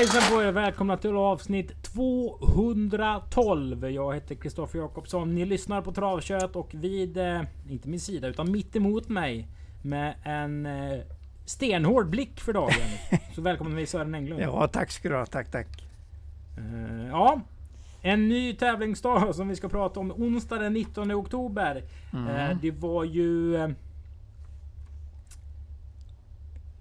[0.00, 0.52] Hejsan på er!
[0.52, 3.90] Välkomna till avsnitt 212.
[3.90, 5.34] Jag heter Kristoffer Jakobsson.
[5.34, 9.48] Ni lyssnar på Travkött och vid, eh, inte min sida, utan mitt emot mig
[9.82, 11.00] med en eh,
[11.46, 12.74] stenhård blick för dagen.
[13.34, 14.42] Så välkommen vi Sören Englund.
[14.42, 15.26] Ja, tack ska du ha.
[15.26, 15.84] Tack, tack.
[16.58, 17.40] Eh, ja,
[18.02, 21.82] en ny tävlingsdag som vi ska prata om onsdag den 19 oktober.
[22.12, 22.26] Mm.
[22.26, 23.58] Eh, det var ju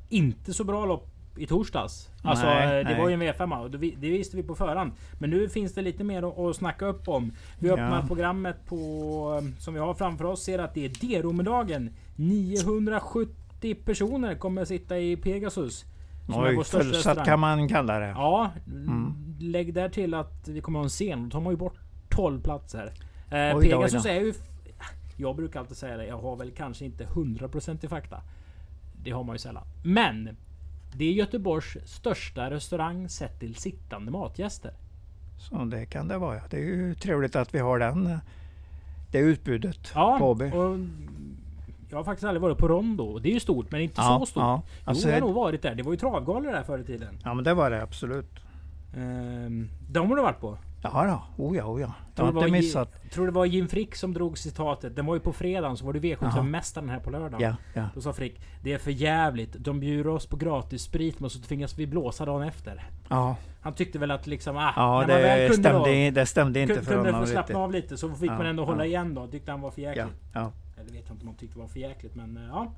[0.09, 1.08] inte så bra lopp
[1.39, 2.09] i torsdags.
[2.21, 2.99] Alltså Nej, eh, det nej.
[3.01, 4.91] var ju en V5 och det vi- det visste vi på förhand.
[5.19, 7.31] Men nu finns det lite mer att, snacka upp om.
[7.59, 8.07] Vi öppnar Ja.
[8.07, 8.75] programmet på
[9.43, 10.43] eh, som vi har framför oss.
[10.43, 11.89] Ser att det är D-romedagen.
[12.15, 15.85] 970 personer kommer sitta i Pegasus.
[16.25, 18.07] som är Oj, fullsatt kan man kalla det.
[18.07, 19.13] Ja, Mm.
[19.39, 21.23] lägg där till att vi kommer ha en scen.
[21.23, 21.75] Då tar man ju bort
[22.09, 22.91] 12 platser.
[23.31, 24.17] Eh, Oj Pegasus oj då.
[24.19, 24.33] är ju...
[25.17, 26.05] Jag brukar alltid säga det.
[26.05, 28.21] Jag har väl kanske inte 100% i fakta.
[29.03, 29.63] Det har man ju sällan.
[29.83, 30.37] Men
[30.93, 34.71] det är Göteborgs största restaurang sett till sittande matgäster.
[35.37, 36.41] Så det kan det vara.
[36.49, 38.17] Det är ju trevligt att vi har den, eh,
[39.11, 40.77] det utbudet Ja, på och
[41.89, 43.19] jag har faktiskt aldrig varit på Rondo.
[43.19, 44.41] Det är ju stort, men inte Ja, så stort.
[44.41, 44.61] ja.
[44.65, 45.75] Jo, Alltså, jag har nog varit där.
[45.75, 47.19] Det var ju travgalor där förr i tiden.
[47.23, 48.31] Ja, men det var det absolut.
[48.95, 50.57] Ehm, de har du varit på.
[50.81, 51.43] Ja, då.
[51.43, 51.93] Oh ja, oh ja.
[52.05, 53.11] Jag Tror har det var inte missat.
[53.11, 54.95] Tror det var Jim Frick som drog citatet.
[54.95, 57.41] Den var ju på fredagen, så var det V75-mästaren här på lördagen.
[57.41, 57.89] Ja, ja.
[57.95, 59.53] Då sa Frick, det är för jävligt.
[59.53, 62.89] De bjuder oss på gratis sprit men så tvingas vi blåsa dagen efter.
[63.09, 66.15] Ja, Han tyckte väl att liksom, ah, ja när man väl det, kunde, stämde, då,
[66.15, 68.65] det stämde inte kunde, för kunde honom få slappna av lite så fick man ändå
[68.65, 69.27] hålla igen då.
[69.27, 70.15] Tyckte han var för jäkligt.
[70.33, 72.71] Eller vet jag inte om han tyckte var för jäkligt men eh, ja.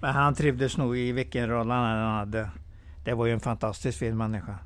[0.00, 2.50] Men han trivdes nog i vilken roll han hade.
[3.04, 4.58] Det var ju en fantastiskt fin människa.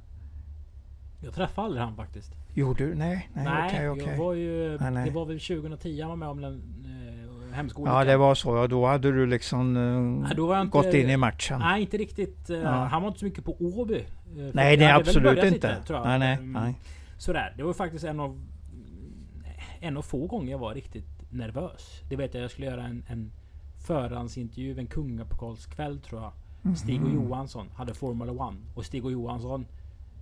[1.20, 2.32] Jag träffade aldrig han faktiskt.
[2.58, 2.94] Gjorde du?
[2.94, 4.78] Nej, nej, Nej, jag var ju...
[4.80, 5.04] Nej, nej.
[5.04, 6.54] Det var väl 2010 han var med om den
[7.50, 7.94] eh, hemskolan.
[7.94, 8.56] Ja, det var så.
[8.56, 11.58] Ja, då hade du liksom eh, var jag inte- gått in i matchen.
[11.58, 12.50] Nej, inte riktigt.
[12.50, 12.70] eh, Ja.
[12.70, 13.94] Han var inte så mycket på Åby.
[13.96, 14.04] eh,
[14.52, 15.50] Nej, jag det absolut inte.
[15.50, 16.06] lite, tror jag.
[16.08, 16.52] nej, nej, Mm.
[16.62, 16.74] nej.
[17.18, 18.40] Sådär, det var faktiskt en av
[19.80, 22.02] en av få gånger jag var riktigt nervös.
[22.08, 23.32] Det vet jag, jag skulle göra en, en
[23.86, 26.32] förhandsintervju, en kungapokalskväll tror jag.
[26.76, 27.14] Stig och Mhm.
[27.16, 28.56] Johansson hade Formula One.
[28.74, 29.66] Och Stig och Johansson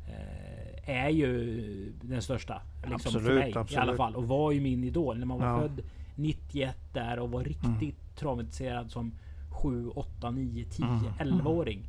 [0.08, 0.55] eh,
[0.86, 2.62] är ju den största.
[2.82, 3.96] Liksom, för Absolut, mig i alla absolut.
[3.96, 4.16] fall.
[4.16, 5.60] Och var ju min idol när man var Ja.
[5.60, 5.80] född
[6.14, 9.12] 91 där och var riktigt travintresserad som
[9.50, 11.04] 7, 8, 9, 10, Mm.
[11.18, 11.80] 11-åring.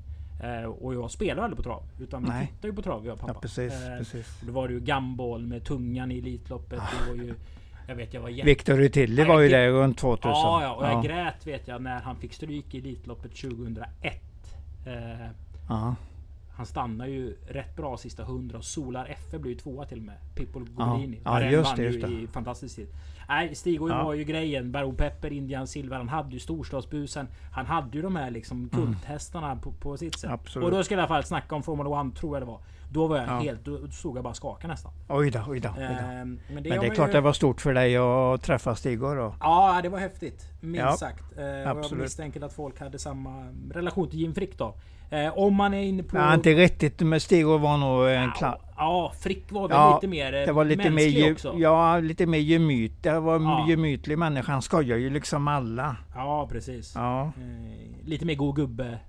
[0.43, 1.83] Eh, och jag spelade aldrig på trav.
[1.99, 3.33] Utan vi tittade ju på trav jag och pappa.
[3.33, 4.39] Ja, precis, Eh, precis.
[4.45, 6.79] då var det ju gumball med tungan i Elitloppet.
[6.79, 7.33] Det var ju...
[7.87, 8.45] Jag vet jag var jätte...
[8.45, 10.29] Victor Rutilli Nej, var ju det- där runt 2000.
[10.31, 14.21] Ja, ja, och jag grät vet jag när han fick stryk i Elitloppet 2001.
[14.85, 15.27] Eh,
[15.69, 15.95] ja.
[16.57, 20.03] Han stannar ju rätt bra sista 100 och Solar FF blir ju tvåa till och
[20.03, 20.15] med.
[20.35, 20.85] Pippo Ja.
[20.85, 21.19] Golini.
[21.25, 22.13] Ja, Den just det, ju just det.
[22.13, 22.87] i fantastisk tid.
[23.29, 24.03] Nej, Stig Ja.
[24.03, 24.71] var ju grejen.
[24.71, 25.97] Baron Pepper, Indian Silver.
[25.97, 27.27] Han hade ju storstadsbusen.
[27.51, 30.23] Han hade ju de här liksom kulthästarna på, på sitt sätt.
[30.23, 30.33] Mm.
[30.33, 30.65] Absolut.
[30.65, 32.59] Och då skulle jag i alla fall snacka om Formula 1 tror jag det var.
[32.89, 33.39] Då var jag Ja.
[33.39, 33.65] helt...
[33.65, 34.91] Då stod jag bara skakade nästan.
[35.09, 35.69] Oj då, oj då.
[35.69, 35.81] Oj då.
[35.83, 38.75] Ehm, men det, Men det är klart ju- det var stort för dig att träffa
[38.75, 39.35] Stig då.
[39.39, 40.43] Ja, det var häftigt.
[40.61, 41.37] Minst Ja, sagt.
[41.37, 44.75] Eh, jag misstänker att folk hade samma relation till Jim Frick då.
[45.09, 46.17] Eh, om man är inne på...
[46.17, 48.55] Ja, inte riktigt, men Stig var nog en klass.
[48.63, 51.31] Ja, ja, Frick var väl Ja, lite mer eh, Det var lite mer, mänsklig ge,
[51.31, 51.53] också.
[51.57, 53.03] ja, lite mer gemyt.
[53.03, 53.65] Det var en Ja.
[53.69, 54.51] gemytlig människa.
[54.51, 55.95] Han skojar ju liksom alla.
[56.15, 56.93] Ja, precis.
[56.95, 58.99] Ja, Eh, lite mer god gubbe.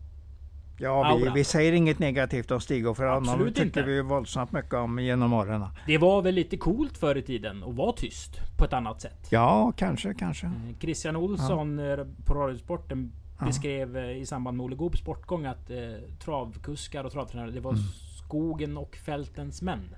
[0.78, 3.82] Ja vi, vi säger inget negativt om Stig för honom Absolut tycker inte.
[3.82, 5.64] vi våldsamt mycket om genom åren.
[5.86, 9.26] Det var väl lite coolt förr i tiden att vara tyst på ett annat sätt.
[9.30, 10.46] Ja, kanske, kanske.
[10.46, 13.46] Eh, Christian Olsson eh, på Radiosporten Ja.
[13.46, 15.76] beskrev eh, i samband med Olle Goops bortgång att eh,
[16.24, 17.82] travkuskar och travtränare, det var Mm.
[18.26, 19.94] skogen och fältens män.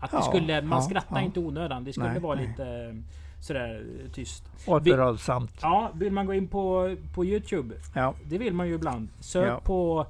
[0.00, 1.22] Att det Ja, skulle, man ja, skrattar ja.
[1.22, 1.84] inte onödan.
[1.84, 2.48] Det skulle Nej, vara nej.
[2.48, 2.96] lite
[3.40, 4.44] sådär eh, tyst.
[4.66, 5.58] Återhållsamt.
[5.62, 7.74] Ja, vill man gå in på, på Youtube.
[7.94, 8.14] Ja.
[8.24, 9.08] Det vill man ju ibland.
[9.20, 9.60] Sök Ja.
[9.64, 10.06] på...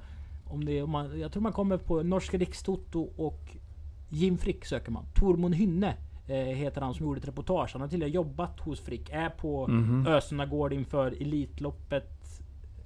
[0.49, 3.41] Om det, om man, jag tror man kommer på Norska Rikstoto och
[4.09, 5.05] Jim Frick söker man.
[5.15, 5.95] Tormod Hynne
[6.29, 7.71] eh, heter han som gjorde ett reportage.
[7.73, 9.11] Han har tidigare jobbat hos Frick.
[9.11, 10.07] Är på Mhm.
[10.07, 12.41] Ösundagård inför Elitloppet.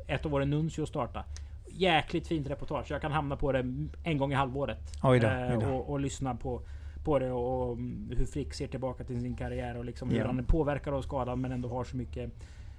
[0.07, 1.25] Ett av våra Nuncio starta.
[1.69, 2.91] Jäkligt fint reportage.
[2.91, 3.59] Jag kan hamna på det
[4.05, 4.79] en gång i halvåret.
[5.03, 5.69] Oj då, Eh, oj då.
[5.75, 6.63] och, och lyssna på,
[7.05, 7.77] på det och,
[8.17, 10.27] hur Frick ser tillbaka till sin karriär och liksom hur Ja.
[10.27, 12.31] han är påverkad av skadan men ändå har så mycket,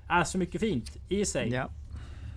[0.07, 1.49] är så mycket fint i sig.
[1.49, 1.69] Ja.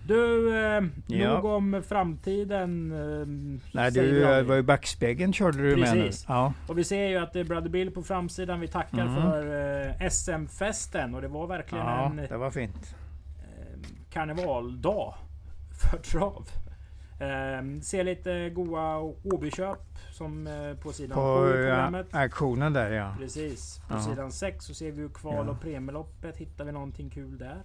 [0.07, 1.33] Du, eh, Ja.
[1.35, 2.91] nog om framtiden.
[2.91, 3.27] Eh,
[3.73, 6.01] Nej, du var ju backspegeln körde du med nu.
[6.03, 6.25] Precis.
[6.27, 6.53] Ja.
[6.67, 8.59] Och vi ser ju att det är Brother Bill på framsidan.
[8.59, 9.15] Vi tackar Mhm.
[9.15, 9.45] för
[10.01, 12.95] eh, SM-festen och det var verkligen ja, en det var fint.
[13.39, 13.79] eh,
[14.09, 15.13] karnevaldag
[15.81, 16.47] för trav.
[17.19, 22.15] Eh, ser lite goa Åbyköp som eh, på sidan På sju i ja, programmet.
[22.15, 23.15] auktionen där ja.
[23.19, 23.81] Precis.
[23.87, 24.01] På Ja.
[24.01, 25.51] sidan 6 så ser vi ju kval Ja.
[25.51, 26.37] och premieloppet.
[26.37, 27.61] Hittar vi någonting kul där?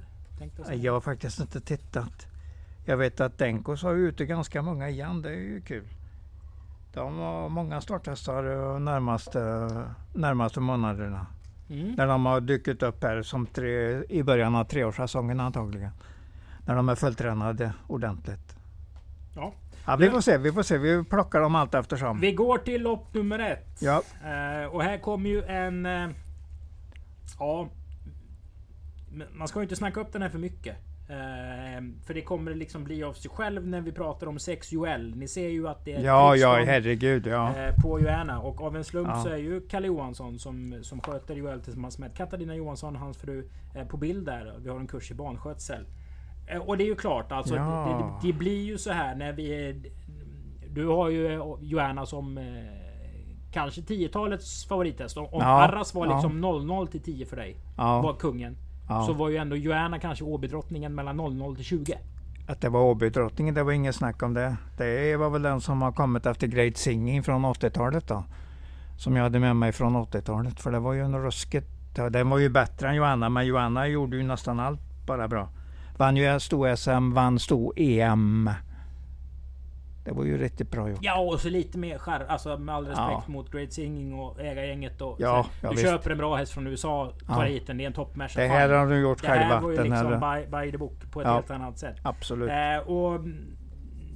[0.69, 0.77] Jag.
[0.77, 2.27] Jag har faktiskt inte tittat.
[2.85, 5.23] Jag vet att Denkos har ute ganska många igen.
[5.23, 5.89] Det är ju kul.
[6.95, 8.45] De har många starthästar
[8.75, 9.41] eh, närmaste,
[10.15, 11.27] närmaste månaderna.
[11.69, 11.93] Mm.
[11.93, 15.91] När de har dykt upp här som tre, i början av treårssäsongen antagligen.
[16.67, 18.57] När de är fulltränade ordentligt.
[19.37, 19.53] Ja.
[19.91, 20.79] Ja, vi får se, vi får se.
[20.79, 22.21] Vi plockar dem allt eftersom.
[22.21, 23.79] Vi går till lopp nummer ett.
[23.81, 25.87] Ja, Eh, och här kommer ju en...
[25.87, 26.09] Eh,
[27.39, 27.69] ja...
[29.33, 30.77] Man ska ju inte snacka upp den här för mycket.
[31.09, 35.15] Eh, för det kommer liksom bli av sig själv när vi pratar om 6 UL.
[35.17, 37.27] Ni ser ju att det är ja, ja herregud.
[37.27, 37.57] Ja.
[37.57, 38.41] eh, på Joanna.
[38.41, 39.23] Och av en slump Ja.
[39.23, 43.49] så är ju Kalle Johansson som, som sköter UL tillsammans med Katarina Johansson, hans fru,
[43.75, 44.55] eh, på bild där.
[44.59, 45.87] Vi har en kurs i banskötsel.
[46.53, 47.57] Eh, och det är ju klart alltså.
[47.57, 48.19] Ja.
[48.23, 49.69] Det, det, blir ju så här när vi...
[49.69, 49.83] är-
[50.75, 52.39] Du har ju eh, Joanna som...
[52.39, 52.45] Eh,
[53.53, 55.17] kanske 10-talets favorithäst.
[55.17, 56.13] Om Ja, Arras var ja.
[56.15, 57.57] liksom 00 till 10 för dig.
[57.77, 58.57] Var Ja, kungen.
[58.89, 59.03] ja.
[59.07, 61.99] Så var ju ändå Joanna kanske Åbydrottningen mellan 00 till 20.
[62.49, 64.57] Att det var Åbydrottningen, det var inget snack om det.
[64.79, 68.25] Det var väl den som har kommit efter Great Singing från 80-talet då.
[68.99, 70.61] Som jag hade med mig från 80-talet.
[70.61, 71.67] För det var ju en ruskigt...
[72.11, 75.49] Den var ju bättre än Joanna, men Joanna gjorde ju nästan allt bara bra.
[76.01, 78.51] Vann ju stor-SM, vann stor-EM.
[80.05, 80.99] Det var ju riktigt bra gjort.
[81.03, 83.25] Ja och så lite mer skär, alltså med all respekt Ja.
[83.27, 85.89] mot Great Singing och ägargänget och Ja, så, ja, Du visst.
[85.89, 87.51] köper en bra häst från USA, tar Ja.
[87.51, 88.35] hit den, det är en toppmatch.
[88.37, 89.61] Det här har du gjort det här själva.
[89.61, 91.35] var ju Den liksom här, by, by the book på ett Ja.
[91.35, 91.97] helt annat sätt.
[92.03, 92.51] absolut.
[92.51, 93.57] Eh, och mm,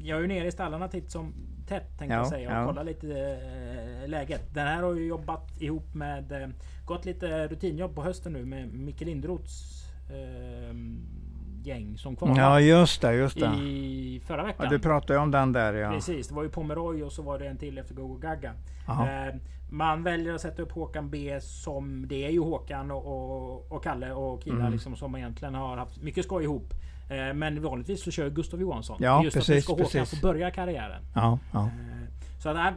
[0.02, 1.34] jag är ju nere i stallarna titt som
[1.68, 3.06] tätt tänkte Ja, jag säga och kollar lite
[4.02, 4.54] eh, läget.
[4.54, 6.48] Den här har ju jobbat ihop med eh,
[6.84, 10.74] Gått lite rutinjobb på hösten nu med Micke Lindroths eh,
[11.66, 13.46] gäng som kvalade Ja, just det, just det.
[13.46, 14.64] i förra veckan.
[14.64, 15.90] Ja, du pratade om den där ja.
[15.90, 18.52] Precis, det var ju Pomeroy och så var det en till efter Gogo Gaga.
[18.88, 19.34] Eh,
[19.70, 23.82] man väljer att sätta upp Håkan B som det är ju Håkan och, och, och
[23.82, 24.72] Kalle och Kira Mm.
[24.72, 26.74] liksom som egentligen har haft mycket skoj ihop.
[27.10, 28.96] Eh, men vanligtvis så kör Gustav Johansson.
[29.00, 30.20] Ja, Just att nu precis, ska Håkan precis.
[30.20, 31.02] få börja karriären.
[31.14, 31.60] Ja, ja.
[31.60, 31.70] Eh,
[32.38, 32.72] Så att, äh,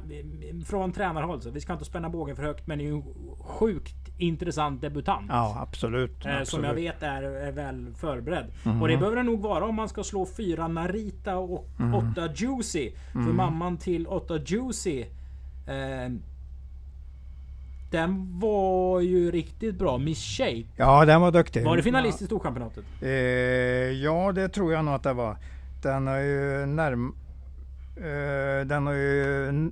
[0.65, 3.03] från tränarhåll så vi ska inte spänna bågen för högt men det är ju en
[3.39, 5.25] sjukt intressant debutant.
[5.29, 6.11] ja absolut.
[6.11, 6.77] Eh, Som jag absolut.
[6.77, 8.45] vet är, är väl förberedd.
[8.63, 8.81] Mhm.
[8.81, 11.93] Och det behöver det nog vara om man ska slå fyra Narita och Mhm.
[11.95, 12.91] åtta Juicy.
[13.13, 15.01] För mamman till åtta Juicy.
[15.67, 16.11] Eh,
[17.91, 19.97] den var ju riktigt bra.
[19.97, 20.63] Miss Shape.
[20.75, 21.65] Ja, den var duktig.
[21.65, 22.85] Var det finalist i Storchampionatet?
[23.01, 23.09] Eh,
[24.03, 25.37] ja, det tror jag nog att det var.
[25.83, 27.15] Den har ju närm...
[28.01, 29.71] Eh, den har ju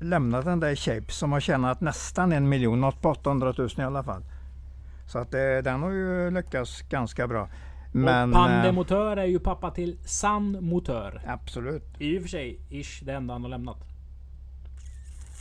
[0.00, 3.82] lämnat den där Shape som har tjänat nästan en miljon, något på 800 000 i
[3.82, 4.22] alla fall.
[5.06, 7.48] Så att eh, den har ju lyckats ganska bra.
[7.92, 8.34] Men...
[8.34, 11.22] och eh, Motör är ju pappa till San Motör.
[11.26, 11.84] absolut.
[11.98, 13.78] I och för sig, ish, det enda han har lämnat.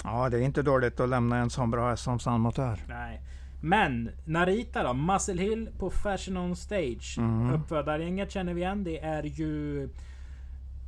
[0.04, 2.80] Ja, det är inte dåligt att lämna en sån bra häst som San Motör.
[2.88, 3.22] Nej.
[3.62, 4.94] Men Narita då?
[4.94, 7.16] Muscle Hill på Fashion on Stage.
[7.18, 7.54] Mhm.
[7.54, 8.84] Uppfödargänget känner vi igen.
[8.84, 9.90] Det är ju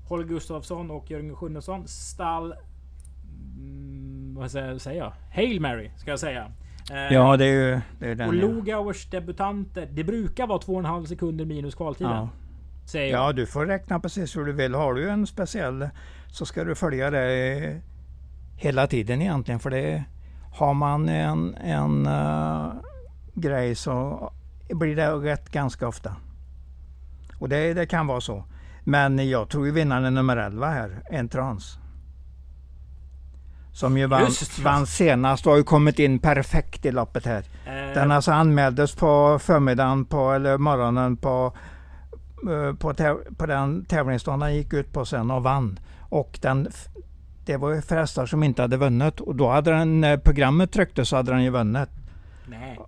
[0.07, 1.87] Holger Gustafsson och Jörgen Sjunnesson.
[1.87, 2.53] Stall...
[3.57, 5.13] Mm, vad säger jag?
[5.31, 6.51] Hail Mary ska jag säga.
[6.91, 8.27] Eh, Ja, det är ju det är den.
[8.27, 8.33] och.
[8.33, 9.89] Lugauers debutanter.
[9.91, 12.11] Det brukar vara 2,5 sekunder minus kvaltiden.
[12.11, 12.29] Ja.
[12.85, 13.27] Säger jag.
[13.29, 14.73] Ja, du får räkna precis hur du vill.
[14.75, 15.89] Har du en speciell
[16.27, 17.81] så ska du följa det
[18.55, 19.59] hela tiden egentligen.
[19.59, 20.03] För det
[20.53, 22.73] har man en, en eh,
[23.33, 24.31] grej så
[24.69, 26.15] blir det rätt ganska ofta.
[27.39, 28.43] Och det, det kan vara så.
[28.83, 31.77] Men jag tror ju vinnaren är nummer 11 här, Entrans.
[33.73, 34.31] Som ju vann,
[34.63, 37.43] vann senast och har ju kommit in perfekt i loppet här.
[37.65, 41.53] Eh, Den alltså anmäldes på förmiddagen på, eller morgonen på,
[42.49, 42.93] eh, på,
[43.37, 45.79] på den tävlingsdagen den gick ut på sen och vann.
[45.99, 46.67] Och den,
[47.45, 50.71] det var ju för hästar som inte hade vunnit och då hade den, när programmet
[50.71, 51.89] tryckte så hade den ju vunnit.
[52.47, 52.79] Nej.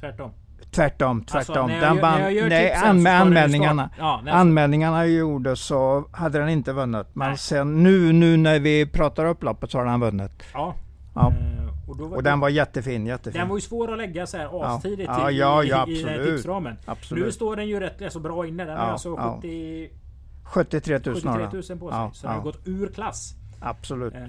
[0.00, 0.30] Tvärtom.
[0.74, 1.38] Tvärtom, tvärtom.
[1.38, 3.90] Alltså, när jag gör- vann, när jag gör nej, tipsen an, anmälningarna.
[3.98, 7.06] Ja, Anmälningarna gjordes så hade den inte vunnit.
[7.12, 7.38] Men Nej.
[7.38, 10.42] sen nu, nu när vi pratar upp loppet så har den vunnit.
[10.54, 10.74] Ja.
[11.14, 11.30] Ja.
[11.32, 13.40] Eh, och, var, Och den var jättefin, jättefin.
[13.40, 15.92] den var ju svår att lägga så här astidigt Ja, i, ja, i, ja, i
[16.02, 16.26] absolut.
[16.36, 16.76] tipsramen.
[16.84, 17.24] Absolut.
[17.24, 18.64] Nu står den ju rätt så bra inne.
[18.64, 19.38] Den Ja, har alltså ja.
[19.42, 19.90] 70,
[20.44, 21.78] 73 000 73 har 000 den.
[21.78, 22.10] på sig.
[22.12, 23.34] Så den har gått ur klass.
[23.60, 24.14] Absolut.
[24.14, 24.20] Eh,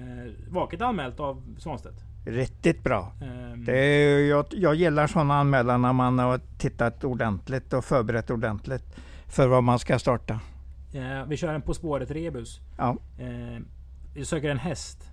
[0.50, 2.00] vaket anmält av Svanstedt.
[2.26, 3.12] Riktigt bra.
[3.20, 8.96] Eh, Det jag, jag gillar sådana anmälan när man har tittat ordentligt och förberett ordentligt
[9.26, 10.40] för vad man ska starta.
[10.92, 12.60] eh, vi kör en På spåret rebus.
[12.78, 12.96] Ja.
[13.18, 13.62] Eh,
[14.14, 15.10] vi söker en häst.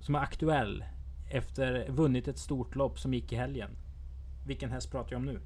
[0.00, 0.84] Som är aktuell.
[1.30, 3.70] Efter vunnit ett stort lopp som gick i helgen.
[4.46, 5.40] Vilken häst pratar jag om nu?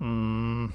[0.00, 0.72] Mm,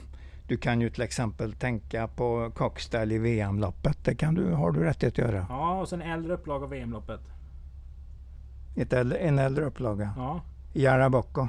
[0.48, 3.98] du kan ju till exempel tänka på Cockstall i VM-loppet.
[4.04, 5.46] Det kan du, har du rätt att göra.
[5.50, 7.20] Ja, och sen äldre upplag av VM-loppet.
[8.76, 10.14] Ett äldre, en äldre upplaga.
[10.18, 10.42] Ja.
[10.74, 11.48] Jarabocco.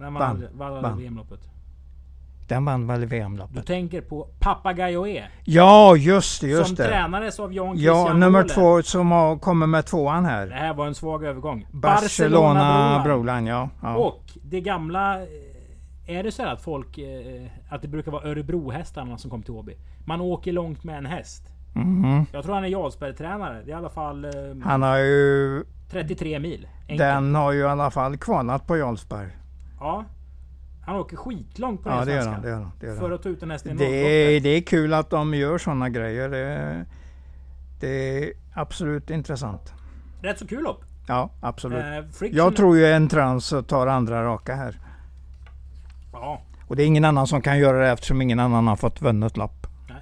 [0.00, 0.44] Man Vann.
[0.58, 0.98] Vann.
[0.98, 1.40] VM-loppet.
[2.48, 3.66] Den vann väl Du VM-loppet?
[3.66, 5.28] tänker på Papagayoe.
[5.44, 6.88] Ja, just det, just som det.
[6.88, 8.54] tränades av Jan Ja, Christian nummer Moller.
[8.54, 10.48] två som har, kommer med tvåan Det här.
[10.50, 11.66] här var en svag övergång.
[11.72, 13.68] Barcelona Barcelona Broline, ja.
[13.82, 13.96] ja.
[13.96, 15.18] Och det gamla...
[16.06, 16.98] Är det så här att folk...
[16.98, 19.76] eh, Att det brukar vara Örebro-hästarna som kommer till Åby?
[20.04, 21.42] Man åker långt med en häst.
[21.74, 22.26] Mhm.
[22.32, 23.62] Jag tror han är Jarlsberg-tränare.
[23.66, 24.30] I alla fall eh,
[24.64, 25.64] Han har ju...
[25.90, 26.68] 33 mil.
[26.82, 26.98] Enkelt.
[26.98, 29.28] Den har ju i alla fall kvalat på Jarlsberg.
[29.80, 30.04] Ja.
[30.86, 32.32] Han åker skitlångt på Ja, det gör svenska.
[32.32, 32.42] han.
[32.42, 34.48] Det gör han, det gör För att ta ut en häst i Det är, det
[34.48, 36.28] är kul att de gör sådana grejer.
[36.28, 36.84] Det är,
[37.80, 37.88] det
[38.24, 39.72] är absolut intressant.
[40.22, 40.84] Rätt så kul lopp.
[41.08, 41.78] Ja, absolut.
[42.22, 44.78] Eh, Jag tror ju en trans tar andra raka här.
[46.22, 46.40] Ja.
[46.68, 49.36] Och det är ingen annan som kan göra det eftersom ingen annan har fått vunnit
[49.36, 49.66] lopp.
[49.88, 49.96] Nej.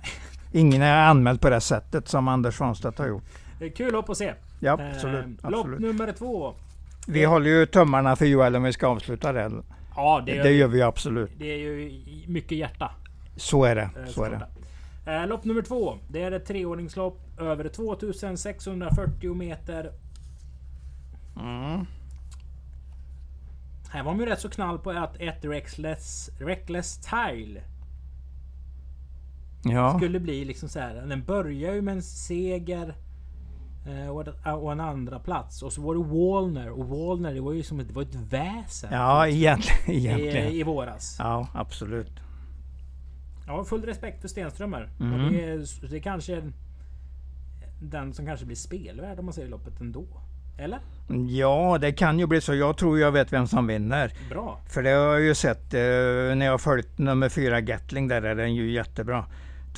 [0.63, 3.25] Ingen är anmäld på det sättet som Anders Svanstedt har gjort.
[3.59, 4.33] Det är kul att se.
[4.61, 5.43] Ja, Eh, absolut.
[5.43, 5.81] Lopp absolut.
[5.81, 6.55] nummer två.
[7.07, 9.51] Vi håller ju tummarna för Joel om vi ska avsluta det.
[9.97, 11.31] Ja, det, Det gör vi absolut.
[11.39, 12.91] det är ju mycket hjärta.
[13.37, 13.83] Så är det.
[13.83, 14.47] eh, Så är det.
[15.13, 15.99] Eh, lopp nummer två.
[16.09, 19.93] Det är ett treordningslopp över 2640 meter.
[21.41, 21.87] Mm.
[23.91, 27.61] Här var man ju rätt så knall på att ett Reckless, Reckless Tile
[29.65, 29.97] Ja.
[29.97, 30.95] skulle bli liksom så här.
[30.95, 32.95] Den börjar ju med en seger.
[33.87, 36.71] eh, Och ett- och en andra plats Och så var det Wallner.
[36.71, 38.91] Och Wallner det var ju som ett, det var ett väsen.
[38.93, 39.91] ja, egentligen.
[39.91, 40.47] i, egentligen.
[40.53, 41.17] I våras.
[41.19, 42.13] Ja, absolut.
[43.47, 44.91] Jag har full respekt för Stenströmer.
[45.01, 45.13] Mm.
[45.25, 46.43] Och det, är, det är kanske
[47.83, 50.05] den som kanske blir spelvärd om man säger loppet ändå.
[50.61, 50.79] Eller?
[51.29, 52.55] Ja, det kan ju bli så.
[52.55, 54.13] Jag tror jag vet vem som vinner.
[54.31, 54.61] Bra.
[54.69, 55.81] För det har jag ju sett eh,
[56.37, 58.09] när jag har följt nummer fyra Gatling.
[58.09, 59.25] Där är den ju jättebra.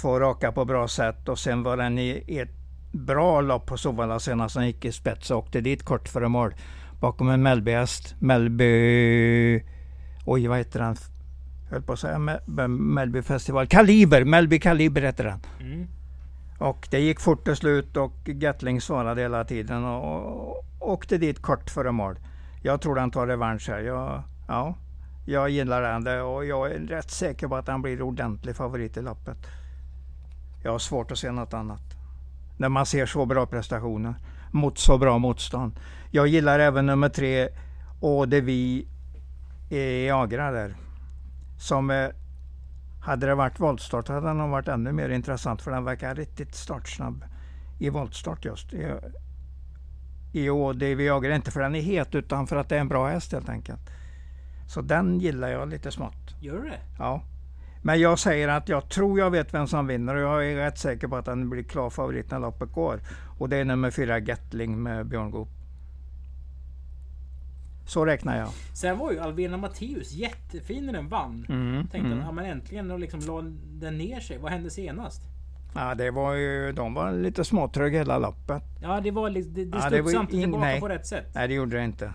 [0.01, 2.51] Två raka på bra sätt och sen var den i ett
[2.93, 4.57] bra lopp på Sovalla senast.
[4.57, 6.55] Han gick i spets och åkte dit kort före mål.
[7.01, 8.15] Bakom en Mellby-häst.
[8.19, 9.63] Mellby...
[10.27, 10.97] Oj, vad heter den?
[11.71, 13.67] höll på att säga Me- Mellby festival.
[13.67, 14.25] Kaliber!
[14.25, 15.41] Mellby Kaliber heter den.
[15.61, 15.87] Mm.
[16.63, 21.71] Och det gick fort till slut och Gatling svarade hela tiden och, åkte dit kort
[21.71, 22.19] före mål.
[22.63, 23.81] Jag tror han tar revansch här.
[23.81, 24.75] Jag, ja,
[25.27, 28.97] jag gillar den det och jag är rätt säker på att han blir ordentlig favorit
[28.97, 29.39] i loppet.
[30.63, 31.83] Jag har svårt att se något annat.
[32.57, 34.15] När man ser så bra prestationer
[34.51, 35.73] mot så bra motstånd.
[36.11, 37.49] Jag gillar även nummer tre,
[38.01, 38.87] Ådevi
[39.71, 40.77] i Agra där.
[41.59, 41.91] Som
[43.03, 47.25] hade det varit voltstart hade den varit ännu mer intressant för den verkar riktigt startsnabb
[47.79, 48.73] i voltstart just.
[48.73, 48.93] I,
[50.33, 53.09] i ODV Agra, inte för den är het utan för att det är en bra
[53.09, 53.81] häst helt enkelt.
[54.69, 56.35] Så den gillar jag lite smått.
[56.41, 56.81] Gör du det?
[56.99, 57.23] Ja.
[57.83, 60.79] Men jag säger att jag tror jag vet vem som vinner och jag är rätt
[60.79, 63.01] säker på att den blir klar favorit när loppet går.
[63.39, 65.62] Och det är nummer fyra Gatling med Björn Goop.
[67.87, 68.49] Så räknar jag.
[68.75, 71.47] Sen var ju Alvena Matteus jättefin när den vann.
[71.49, 72.19] Mm, Tänkte mm.
[72.19, 73.41] att ja, men äntligen och liksom la
[73.81, 74.39] den ner sig.
[74.39, 75.23] Vad hände senast?
[75.75, 78.63] Ja, det var ju, de var lite småtrög hela loppet.
[78.83, 80.81] Ja det var det, det Ja, det var inte in- tillbaka nej.
[80.81, 81.27] på rätt sätt.
[81.35, 82.13] Nej, det gjorde det inte.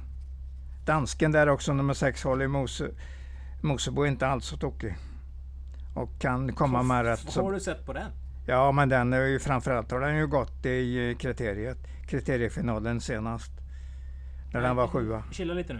[0.85, 2.89] Dansken där också, nummer sex, Holly Mose,
[3.61, 4.95] Mosebo, är inte alls så tokig.
[5.95, 7.25] Och kan komma med rätt.
[7.25, 8.11] Vad Så, har du sett på den?
[8.47, 11.77] ja, men den är ju framförallt har den ju gått i kriteriet.
[12.07, 13.51] Kriteriefinalen senast.
[14.53, 15.23] När den var sjua.
[15.31, 15.79] Chilla lite nu.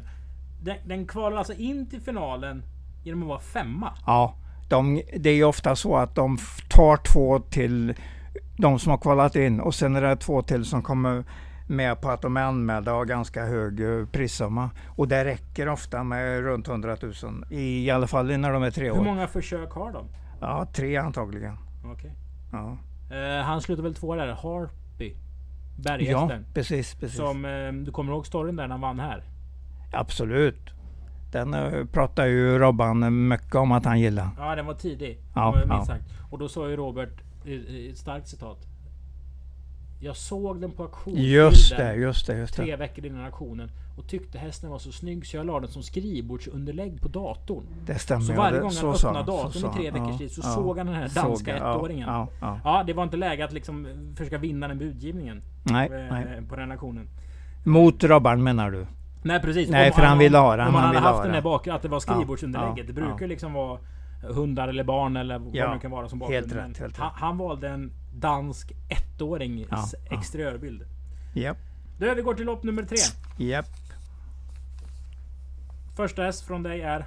[0.62, 2.64] Den, den kvalar alltså in till finalen
[3.04, 3.94] genom att vara femma.
[4.06, 4.36] Ja,
[4.70, 6.38] de, det är ju ofta så att de
[6.70, 7.94] tar två till
[8.58, 11.24] de som har kvalat in och sen är det två till som kommer
[11.68, 14.70] med på att de är anmälda och har ganska hög eh, prissumma.
[14.96, 17.14] Och det räcker ofta med runt 100 000.
[17.50, 19.04] I alla fall när de är tre Hur år.
[19.04, 20.06] många försök har de?
[20.42, 21.58] Ja, tre antagligen.
[21.86, 22.12] Okej.
[22.52, 22.78] Ja,
[23.12, 24.28] Eh, han slutade väl två där,
[25.86, 26.06] Harpy.
[26.06, 26.46] ja Berghästen.
[26.54, 26.96] precis.
[26.96, 27.18] precis.
[27.18, 29.24] som eh, du kommer ihåg storyn där när han vann här?
[29.92, 30.70] Absolut.
[31.32, 34.30] Den eh, pratar ju Robban mycket om att han gillar.
[34.38, 35.20] Ja, den var tidig.
[35.36, 35.96] Ja, Ja, minst ja.
[35.96, 36.04] sagt.
[36.32, 37.10] Och då sa ju Robert,
[37.92, 38.68] ett starkt citat.
[40.00, 42.76] Jag såg den på auktionsbilden Just det, just det, just tre det.
[42.78, 47.02] veckor innan auktionen och tyckte hästen var så snygg så jag la den som skrivbordsunderlägg
[47.02, 47.64] på datorn.
[47.86, 48.22] Det stämmer.
[48.22, 49.94] Så ja, varje gång han öppnade så datorn i tre han.
[49.94, 50.54] veckors Ja, tid så ja.
[50.54, 52.08] såg han den här Såg danska ja, ettåringen.
[52.10, 52.84] Ja, Ja, ja.
[52.88, 53.88] det var inte läge att liksom
[54.18, 56.42] försöka vinna den budgivningen Nej, eh, nej.
[56.50, 57.08] på den auktionen.
[57.66, 58.88] Mot Robban menar du?
[59.24, 59.70] Nej precis.
[59.70, 61.42] Nej, Om för han ville ha den, Om han han hade haft ha den där
[61.42, 61.44] den.
[61.44, 62.78] bak, att det var skrivbordsunderlägget.
[62.78, 63.28] Ja, det brukar ja.
[63.28, 63.80] liksom vara
[64.22, 66.52] hundar eller barn eller vad Ja, det kan vara som bakgrund.
[66.54, 70.18] helt rätt, helt han, han valde en dansk ettåring Ja, ja.
[70.18, 70.82] exteriörbild.
[71.34, 71.58] Japp,
[72.00, 72.98] Då vi går till lopp nummer tre.
[73.38, 73.66] japp.
[75.98, 77.00] Första häst från dig är?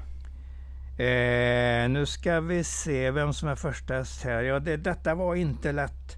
[0.99, 4.43] Eh, nu ska vi se vem som är första häst här.
[4.43, 6.17] Ja, det, detta var inte lätt.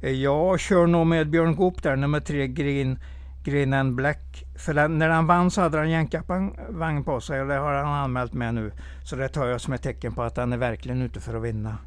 [0.00, 2.98] Eh, jag kör nog med Björn Goop där, nummer tre, Green,
[3.44, 4.44] Green and Black.
[4.56, 8.04] För den, när han vann så hade han jänkarvagn på sig och det har han
[8.04, 8.72] anmält med nu.
[9.04, 11.42] Så det tar jag som ett tecken på att han är verkligen ute för att
[11.42, 11.78] vinna.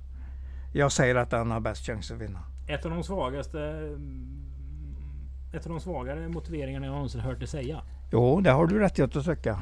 [0.74, 2.40] Jag säger att han har bäst chans att vinna.
[2.68, 3.60] Ett av de svagaste...
[5.54, 7.82] Ett av de svagare motiveringarna jag någonsin hört dig säga.
[8.12, 9.60] Jo, det har du rätt i att tycka.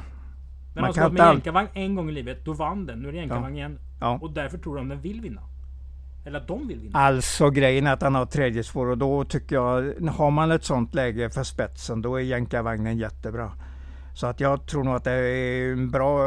[0.74, 2.98] Men Man alltså kan med jänkarvagn en gång i livet, då vann den.
[2.98, 3.78] Nu är det jänkarvagn igen.
[4.00, 4.18] Ja.
[4.22, 5.42] Och därför tror de den vill vinna.
[6.26, 6.98] Eller att de vill vinna.
[6.98, 10.64] Alltså grejen är att han har tredje spår och då tycker jag, har man ett
[10.64, 13.52] sånt läge för spetsen då är jänkarvagnen jättebra.
[14.14, 16.18] Så att jag tror nog att det är en bra,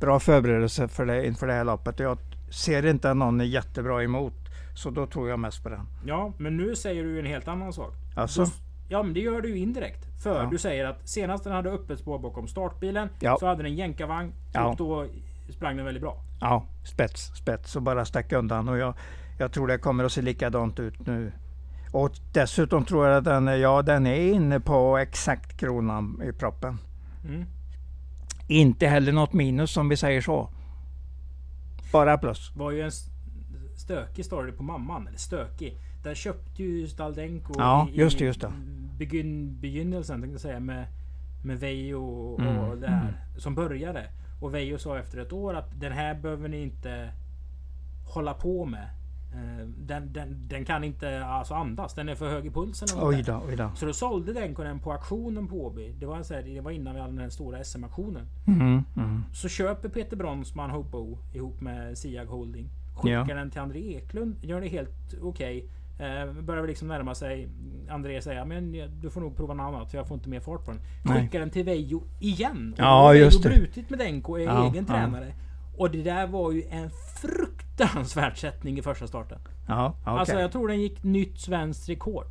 [0.00, 1.98] bra förberedelse för det, inför det här loppet.
[1.98, 2.18] Jag
[2.50, 4.34] ser inte att någon är jättebra emot.
[4.74, 5.86] Så då tror jag mest på den.
[6.06, 7.94] Ja, men nu säger du en helt annan sak.
[8.16, 8.50] Alltså, Då-
[8.88, 10.22] Ja, men det gör du ju indirekt.
[10.22, 10.48] För Ja.
[10.50, 13.36] du säger att senast den hade öppet spår bakom startbilen Ja.
[13.40, 14.66] så hade den jänkarvagn Ja.
[14.68, 15.06] och då
[15.50, 16.16] sprang den väldigt bra.
[16.40, 18.68] ja, spets, spets och bara stack undan.
[18.68, 18.94] Och jag,
[19.38, 21.32] jag tror det kommer att se likadant ut nu.
[21.92, 26.78] Och dessutom tror jag att den, ja, den är inne på exakt kronan i proppen.
[27.24, 27.44] Mm.
[28.48, 30.48] Inte heller något minus som vi säger så.
[31.92, 32.52] Bara plus.
[32.56, 32.90] var ju en
[33.76, 35.06] stökig story på mamman.
[35.08, 35.78] Eller stökig.
[36.02, 38.52] Där köpte ju Staldenko Ja, i, just det, just det.
[38.98, 40.86] Begyn, begynnelsen tänkte jag säga med,
[41.44, 43.12] med Veijo och, Mm, och det här.
[43.36, 44.06] Som började.
[44.40, 47.10] Och Veijo sa efter ett år att den här behöver ni inte
[48.14, 48.88] hålla på med.
[49.34, 51.94] Eh, Den, den, den kan inte alltså andas.
[51.94, 52.88] Den är för hög i pulsen.
[53.02, 53.70] Oj då, oj då.
[53.74, 55.92] Så då sålde Denko den på auktionen på Åby.
[55.98, 58.26] Det var, så här, det var innan vi hade den här stora SM-auktionen.
[58.46, 59.22] Mm, mm.
[59.32, 62.68] Så köper Peter Bronsman Hopo ihop med Siag Holding.
[62.96, 63.34] Skickar Ja.
[63.34, 64.36] den till André Eklund.
[64.44, 65.68] Gör det helt okej.
[65.98, 67.48] Eh, börjar liksom närma sig.
[67.90, 70.64] André säger men du får nog prova något annat för jag får inte mer fart
[70.64, 70.80] på den.
[71.22, 72.72] Skickar den till Veijo igen.
[72.78, 73.48] Och Ja, Veijo just det.
[73.48, 74.94] brutit med Denko och är Ja, egen ja.
[74.94, 75.34] tränare.
[75.76, 79.38] Och det där var ju en fruktansvärd sättning i första starten.
[79.68, 80.12] Ja, okej.
[80.12, 82.26] Alltså jag tror den gick nytt svenskt rekord.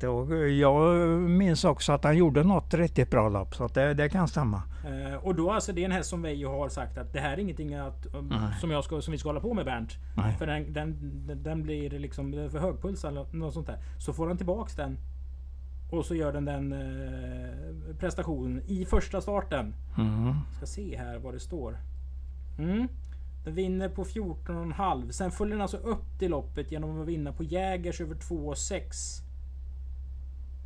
[0.00, 3.54] Då, jag minns också att han gjorde något riktigt bra lopp.
[3.54, 4.62] Så det, det kan stämma.
[4.84, 7.32] Eh, och då alltså det är en häst som Veijo har sagt att det här
[7.32, 8.60] är ingenting att, um, Nej.
[8.60, 9.90] som, jag ska, som vi ska hålla på med Bernt.
[10.16, 10.36] Nej.
[10.38, 13.78] För den, den, den- blir liksom för högpuls eller något sånt där.
[13.98, 14.98] Så får han tillbaks den.
[15.92, 19.74] Och så gör den den eh, prestationen i första starten.
[19.98, 20.34] Mm.
[20.56, 21.78] Ska se här vad det står.
[22.58, 22.88] Mm.
[23.44, 25.10] Den vinner på 14,5.
[25.10, 29.24] Sen följer den alltså upp till loppet genom att vinna på Jägers över 2,6.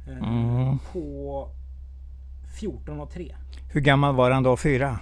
[0.08, 0.78] Eh, Mm.
[0.92, 1.48] På
[2.60, 3.34] 14,3.
[3.72, 4.56] Hur gammal var han då?
[4.56, 4.98] Fyra?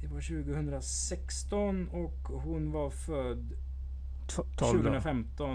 [0.00, 3.48] Det var 2016 och hon var född
[4.36, 4.82] T- Tolv då?
[4.82, 5.48] 2015.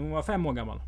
[0.00, 0.80] Hon var fem år gammal.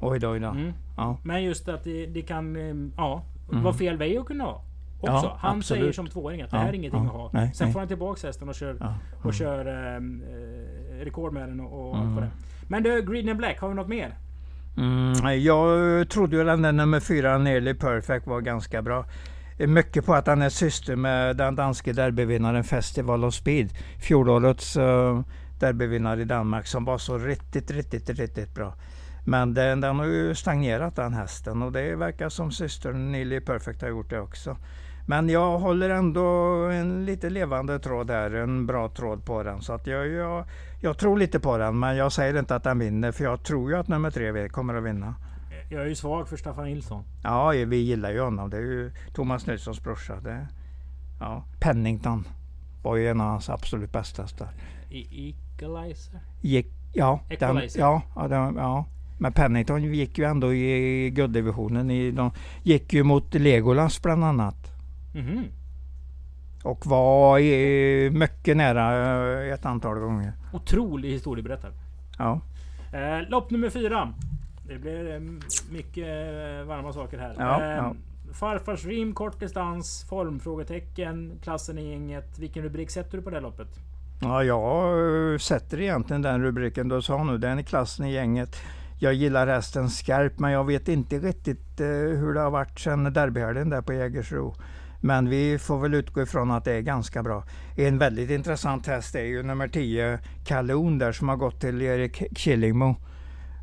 [0.00, 0.48] Oj då, oj då.
[0.48, 0.72] Mm.
[0.96, 1.16] Ja.
[1.22, 2.56] Men just att det, det kan...
[2.56, 3.64] eh, Ja, Mm.
[3.64, 4.62] vad fel Veijo kunde ha.
[5.00, 5.12] Också.
[5.12, 5.80] Ja, han absolut.
[5.80, 7.30] säger som tvååring att det Ja, här är ingenting ja, att ha.
[7.32, 7.72] nej, Sen nej.
[7.72, 8.94] får han tillbaks hästen och kör, Ja.
[9.16, 9.32] och Mm.
[9.32, 12.16] kör ehm, eh, rekord med den och, och Mm.
[12.16, 12.30] det.
[12.68, 14.14] Men du, Green and Black, har vi något mer?
[14.78, 19.06] Mm, jag trodde ju den där nummer fyra, Nearly Perfect, var ganska bra.
[19.56, 23.70] Mycket på att han är syster med den danske derbyvinnaren Festival of Speed.
[24.00, 25.20] Fjolårets uh,
[25.60, 28.74] derbyvinnare i Danmark som var så riktigt, riktigt, riktigt bra.
[29.26, 33.82] Men den, den har ju stagnerat den hästen och det verkar som systern Nearly Perfect
[33.82, 34.56] har gjort det också.
[35.08, 36.22] Men jag håller ändå
[36.72, 39.60] en lite levande tråd här, en bra tråd på den.
[39.62, 40.44] Så att jag, jag,
[40.80, 43.70] jag tror lite på den, men jag säger inte att den vinner för jag tror
[43.70, 45.14] ju att nummer tre kommer att vinna.
[45.70, 47.04] Jag är ju svag för Staffan Nilsson.
[47.22, 48.50] Ja, vi gillar ju honom.
[48.50, 50.16] Det är ju Thomas Nilssons brorsa.
[50.20, 50.46] Det,
[51.20, 51.44] ja.
[51.60, 52.24] Pennington
[52.82, 54.48] var ju en av hans absolut bästa hästar.
[54.90, 56.20] Equalizer.
[56.92, 57.80] Ja, den, Equalizer.
[57.80, 58.86] ja, ja, den, ja.
[59.18, 61.90] Men Pennington gick ju ändå i gulddivisionen.
[61.90, 62.30] I, de
[62.62, 64.77] gick ju mot Legolas bland annat.
[65.18, 65.44] Mhm.
[66.62, 70.32] Och var i, mycket nära eh, ett antal gånger.
[70.52, 71.72] Otrolig historieberättare.
[72.18, 72.40] Ja,
[72.92, 74.12] Eh, lopp nummer fyra.
[74.68, 75.20] Det blir eh,
[75.72, 77.34] mycket eh, varma saker här.
[77.38, 77.94] Ja, eh, ja.
[78.32, 82.38] Farfars rim, kort distans, formfrågetecken, klassen i gänget.
[82.38, 83.68] Vilken rubrik sätter du på det loppet?
[84.20, 87.38] ja jag sätter egentligen den rubriken du sa nu.
[87.38, 88.56] Den är klassen i gänget.
[88.98, 93.70] Jag gillar hästen skarpt men jag vet inte riktigt hur det har varit sedan derbyhelgen
[93.70, 94.54] där på Jägersro.
[95.00, 97.44] Men vi får väl utgå ifrån att det är ganska bra.
[97.76, 102.22] En väldigt intressant häst är ju nummer 10, Kalon där som har gått till Erik
[102.38, 102.96] Killingmo.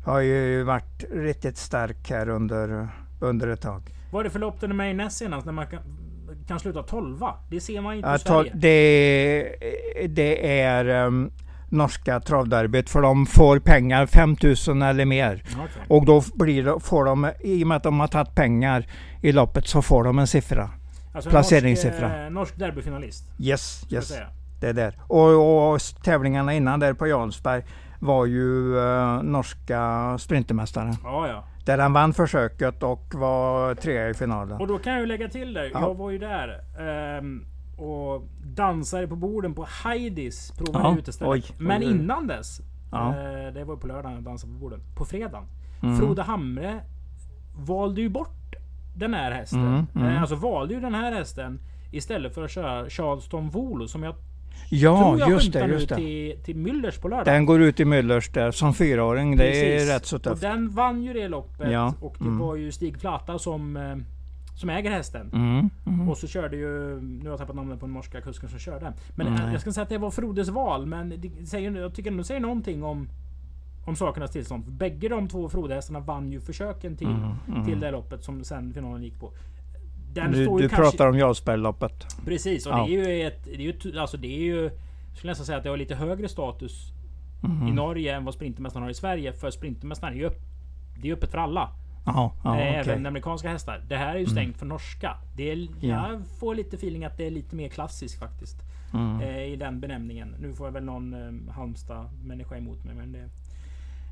[0.04, 2.88] Har ju varit riktigt stark här under,
[3.20, 3.82] under ett tag.
[4.12, 5.80] Vad är det för lopp den är med i näst senast när man kan,
[6.48, 7.18] kan sluta 12
[7.50, 8.52] Det ser man inte i Ja, Sverige.
[8.54, 9.54] det,
[10.08, 11.30] det är um,
[11.68, 15.42] norska travderbyt för de får pengar 5000 eller mer.
[15.52, 15.68] Okej.
[15.88, 18.86] Och då blir får de, i och med att de har tagit pengar
[19.22, 20.70] i loppet så får de en siffra.
[21.16, 22.08] Alltså, placeringssiffra.
[22.08, 23.24] Norsk, eh, norsk derbyfinalist.
[23.38, 24.12] Yes, yes.
[24.60, 24.98] Det är där.
[25.08, 27.62] Och, och tävlingarna innan där på Jansberg
[28.00, 30.94] var ju eh, norska sprintermästaren.
[31.04, 31.44] Ja, ja.
[31.64, 34.60] Där han vann försöket och var trea i finalen.
[34.60, 35.70] Och då kan jag ju lägga till där.
[35.72, 35.80] Ja.
[35.80, 36.60] Jag var ju där.
[36.78, 37.44] ehm,
[37.78, 42.60] och dansade på borden på Heidis provade Ja, Men innan dess.
[42.92, 43.08] Ja.
[43.08, 44.80] eh, det var ju på lördagen jag dansade på borden.
[44.96, 45.44] På fredagen.
[45.82, 45.96] Mm.
[45.98, 46.80] Frode Hamre
[47.58, 48.54] valde ju bort
[48.96, 49.66] den här hästen.
[49.66, 50.08] Mm, mm.
[50.08, 51.60] Eh, Alltså valde ju den här hästen
[51.92, 54.14] istället för att köra Charleston Volo som jag
[54.70, 55.94] Ja, tror jag just det, just det.
[55.96, 57.24] till, till Müllers på lördag.
[57.26, 59.36] Den går ut i Müllers där som fyraåring.
[59.36, 59.90] Det Precis.
[59.90, 60.40] är rätt så Och tufft.
[60.42, 61.70] den vann ju det loppet.
[61.72, 62.38] Ja, Och det mm.
[62.38, 63.96] var ju Stig Plata som, eh,
[64.56, 65.30] som äger hästen.
[65.32, 66.08] Mm, mm.
[66.08, 68.92] Och så körde ju, nu har jag tappat namnet på den norska kusken som körde.
[69.14, 70.86] Men jag ska säga att det var Frodes val.
[70.86, 73.08] Men det säger, jag tycker ändå det säger någonting om,
[73.86, 74.64] om sakernas tillstånd.
[74.64, 77.64] För bägge de två Frodehästarna vann ju försöken till, Mm, mm.
[77.64, 79.32] till det loppet som sen finalen gick på.
[80.12, 82.06] Den Du, du kanske, pratar om Jarlsbergloppet.
[82.24, 82.86] Precis, och Ja.
[82.86, 83.44] det är ju ett...
[83.44, 83.58] Det är
[83.92, 84.62] ju, alltså det är ju...
[85.08, 86.92] Jag skulle nästan säga att det har lite högre status
[87.44, 87.68] Mm.
[87.68, 89.32] i Norge än vad Sprintermästaren har i Sverige.
[89.32, 90.38] För Sprintermästaren är ju upp,
[91.02, 91.68] det är öppet för alla.
[92.06, 92.78] Jaha, ja, Eh.
[92.78, 93.84] Även amerikanska hästar.
[93.88, 95.16] Det här är ju stängt för norska.
[95.36, 95.68] Det är, Ja.
[96.10, 98.56] Jag får lite feeling att det är lite mer klassiskt faktiskt.
[98.94, 99.20] Mm.
[99.20, 100.34] Eh, I den benämningen.
[100.40, 102.94] Nu får jag väl någon eh, Halmstad-människa emot mig.
[102.94, 103.28] Men det,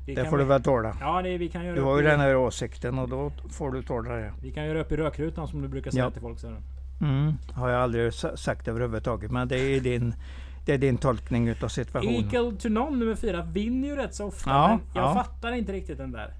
[0.05, 0.97] Det kan får vi, du väl tåla.
[0.99, 3.71] Ja, det, vi kan göra Du har ju i, den här åsikten och då får
[3.71, 4.33] du tåla det.
[4.41, 6.11] Vi kan göra upp i rökrutan som du brukar säga Ja.
[6.11, 6.39] till folk.
[6.39, 6.47] Så.
[6.47, 6.61] här.
[7.01, 7.33] Mm.
[7.53, 9.31] Har jag aldrig sa- sagt överhuvudtaget.
[9.31, 10.15] Men det är din,
[10.65, 12.27] det är din tolkning utav situationen.
[12.27, 14.49] Equal to none nummer fyra vinner ju rätt så ofta.
[14.49, 15.13] Ja, men jag ja.
[15.13, 16.33] fattar inte riktigt den där.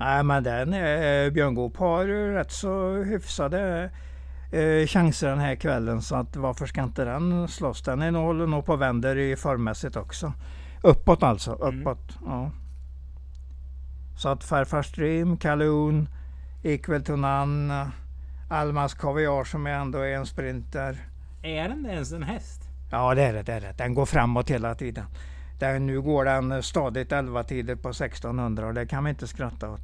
[0.00, 3.90] Nej men den, eh, Björn Goop har ju rätt så hyfsade
[4.52, 6.02] eh, chanser den här kvällen.
[6.02, 7.82] Så att varför ska inte den slåss?
[7.82, 10.32] Den är nog, håller nog på vänder i formmässigt också.
[10.82, 11.80] Uppåt alltså, Mm.
[11.80, 12.18] uppåt.
[12.26, 12.50] Ja.
[14.18, 16.08] Så att Farfars Dream, Kaloon,
[16.62, 17.90] Equal to None,
[18.50, 20.96] Almas Kaviar som är ändå är en sprinter.
[21.42, 22.62] Är den ens en häst?
[22.90, 23.74] Ja det är det, det är det.
[23.78, 25.04] Den går framåt hela tiden.
[25.58, 29.70] Den, nu går den stadigt 11 tider på 1600 och det kan vi inte skratta
[29.70, 29.80] åt.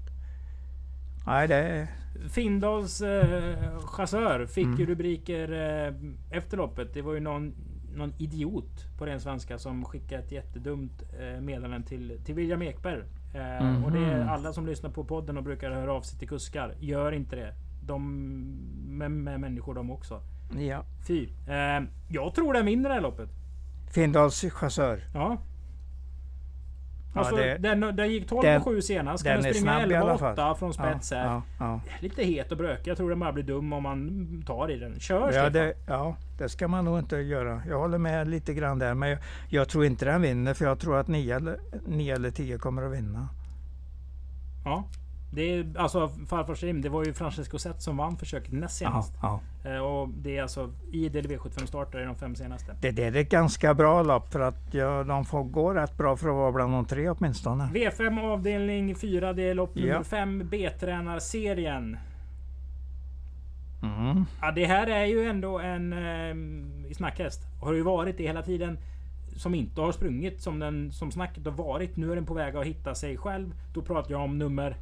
[1.27, 1.89] Nej det.
[2.31, 4.79] Findals eh, chassör fick Mm.
[4.81, 5.95] ju rubriker eh,
[6.39, 6.95] efter loppet.
[6.95, 7.55] Det var ju någon,
[7.95, 13.03] någon idiot på ren svenska som skickade ett jättedumt eh, meddelande till, till William Ekberg.
[13.35, 14.29] Eh, Och det är Mhm.
[14.29, 16.75] alla som lyssnar på podden och brukar höra av sig till kuskar.
[16.81, 17.55] Gör inte det.
[17.87, 18.03] De
[19.03, 20.21] är med människor de också.
[20.59, 20.85] Ja.
[21.07, 21.29] Fy.
[21.49, 23.29] Eh, jag tror den vinner det här loppet.
[23.95, 25.01] Findals chassör.
[25.15, 25.39] Ja.
[27.15, 29.21] Ja, Alltså, det- den, den gick 12 den- och 7 senast.
[29.21, 30.33] Ska den den springa snabb i 11 alla och fall.
[30.33, 31.25] 8 från spets här.
[31.25, 32.91] Ja, ja, Lite het och brökig.
[32.91, 35.01] Jag tror den bara blir dum om man tar i den.
[35.01, 35.43] Kör ja.
[35.43, 37.63] Ja, det, ja, det ska man nog inte göra.
[37.69, 38.95] Jag håller med lite grann där.
[38.95, 42.31] Men jag, jag tror inte den vinner för jag tror att 9 eller, 9 eller
[42.31, 43.29] 10 kommer att vinna.
[44.65, 44.85] Ja.
[45.35, 46.83] Det är alltså farfars rim.
[46.83, 49.13] Det var ju Francesco Zet som vann försöket näst Ja, senast.
[49.23, 49.41] ja.
[49.65, 52.77] Eh, Och det är alltså i DLV75 startar i de fem senaste.
[52.81, 56.17] Det där är ett ganska bra lopp för att ja, de får gå rätt bra
[56.17, 57.65] för att vara bland de tre åtminstone.
[57.75, 59.33] V5 avdelning 4.
[59.33, 59.83] Det är lopp Ja.
[59.93, 60.49] nummer 5.
[60.51, 61.97] B-tränarserien.
[63.83, 64.25] Mm.
[64.41, 66.35] Ja, det här är ju ändå en eh,
[66.97, 67.41] snackhäst.
[67.63, 68.79] Har ju varit det hela tiden.
[69.37, 71.97] Som inte har sprungit som, den, som snacket har varit.
[71.97, 73.55] Nu är den på väg att hitta sig själv.
[73.75, 74.77] Då pratar jag om nummer...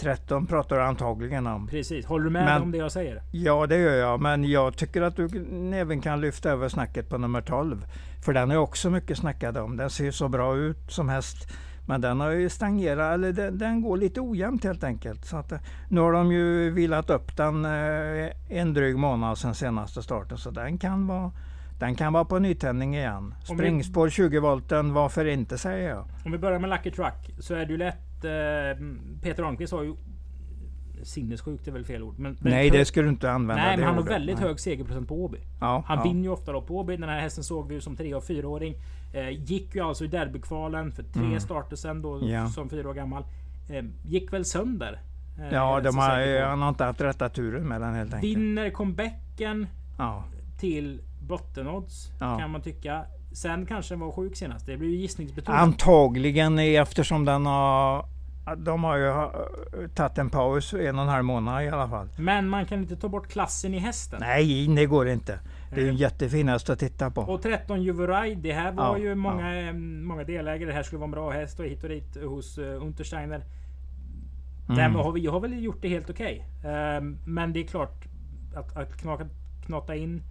[0.00, 1.66] 13 pratar du antagligen om.
[1.66, 2.06] Precis.
[2.06, 3.22] Håller du med Men- om det jag säger?
[3.32, 4.20] Ja, det gör jag.
[4.20, 5.28] Men jag tycker att du
[5.74, 7.84] även kan lyfta över snacket på nummer 12.
[8.24, 9.76] För den är också mycket snackad om.
[9.76, 11.48] Den ser ju så bra ut som häst.
[11.86, 15.24] Men den har ju stagnerat, eller den, den går lite ojämnt helt enkelt.
[15.24, 15.58] Så att, eh,
[15.88, 20.38] nu har de ju vilat upp den eh, en dryg månad sedan senaste starten.
[20.38, 21.30] Så den kan vara,
[21.78, 23.16] den kan vara på nytändning igen.
[23.16, 26.04] Om vi- Springspår 20 volten, varför inte säger jag.
[26.24, 27.98] Om vi börjar med Lucky Truck så är det ju lätt.
[28.24, 28.76] Eh,
[29.22, 29.94] Peter Arnqvist har ju
[31.02, 32.18] sinnessjukt är väl fel ord.
[32.18, 33.62] Men Nej, det skulle du inte använda.
[33.62, 34.14] Nej, men han har ordet.
[34.14, 34.48] väldigt Nej.
[34.48, 35.38] hög segerprocent på Åby.
[35.60, 36.04] Ja, Han ja.
[36.04, 36.96] vinner ju ofta då på Åby.
[36.96, 38.74] Den här hästen såg vi ju som 3 och 4-åring.
[39.12, 41.40] Eh, gick ju alltså i derbykvalen för tre Mm.
[41.40, 42.48] starter sen då Ja.
[42.48, 43.24] som fyra år gammal.
[43.70, 45.00] Eh, gick väl sönder.
[45.40, 48.36] Eh, Ja, de har, han har inte haft rätta turen med den helt enkelt.
[48.36, 49.66] Vinner comebacken
[50.60, 53.04] till bottenodds kan man tycka.
[53.32, 54.66] Sen kanske den var sjuk senast.
[54.66, 55.60] Det blir ju gissningsbetonat.
[55.60, 58.04] Antagligen eftersom den har
[58.56, 59.32] de har ju ha-
[59.94, 62.08] tagit en paus en och en halv månad i alla fall.
[62.18, 64.20] Men man kan inte ta bort klassen i hästen.
[64.20, 65.40] Nej, det går inte.
[65.70, 67.20] Det är ju en Eh, jättefin häst att titta på.
[67.20, 70.64] Och 13 Juveraj, det här var Ja, ju många, eh, många delägare.
[70.68, 73.44] Det här skulle vara en bra häst och hit och dit hos uh, Untersteiner.
[74.68, 74.94] Mm.
[74.94, 76.46] Har vi har väl gjort det helt okej.
[76.64, 78.04] Ehm, men det är klart
[78.54, 79.26] att, att knaka,
[79.66, 80.22] knata in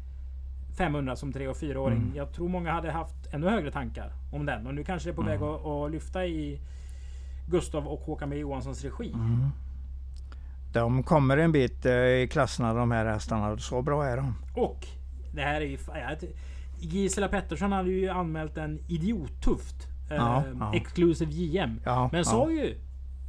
[0.77, 1.97] 500 som 3 och 4-åring.
[1.97, 2.15] Mm.
[2.15, 4.67] Jag tror många hade haft ännu högre tankar om den.
[4.67, 5.31] Och nu kanske det är på Mm.
[5.39, 6.59] väg att, att lyfta i
[7.49, 9.11] Gustav och Håkan B Johanssons regi.
[9.13, 9.49] Mm.
[10.73, 13.57] De kommer en bit eh, i klasserna de här hästarna.
[13.57, 14.35] Så bra är de.
[14.55, 14.87] Och
[15.33, 15.77] det här är ju...
[16.79, 20.75] Gisela Pettersson hade ju anmält en idiottufft Ja, eh, ja.
[20.75, 21.79] Exclusive JM.
[21.85, 22.77] Ja, Men sa ju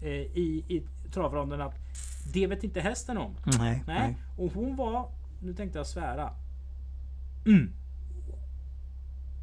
[0.02, 0.82] eh, i, i
[1.12, 1.74] travronden att
[2.32, 3.34] det vet inte hästen om.
[3.44, 3.82] Nej, Nej.
[3.86, 4.16] nej.
[4.38, 5.08] Och hon var,
[5.42, 6.30] nu tänkte jag svära.
[7.48, 7.72] Mm.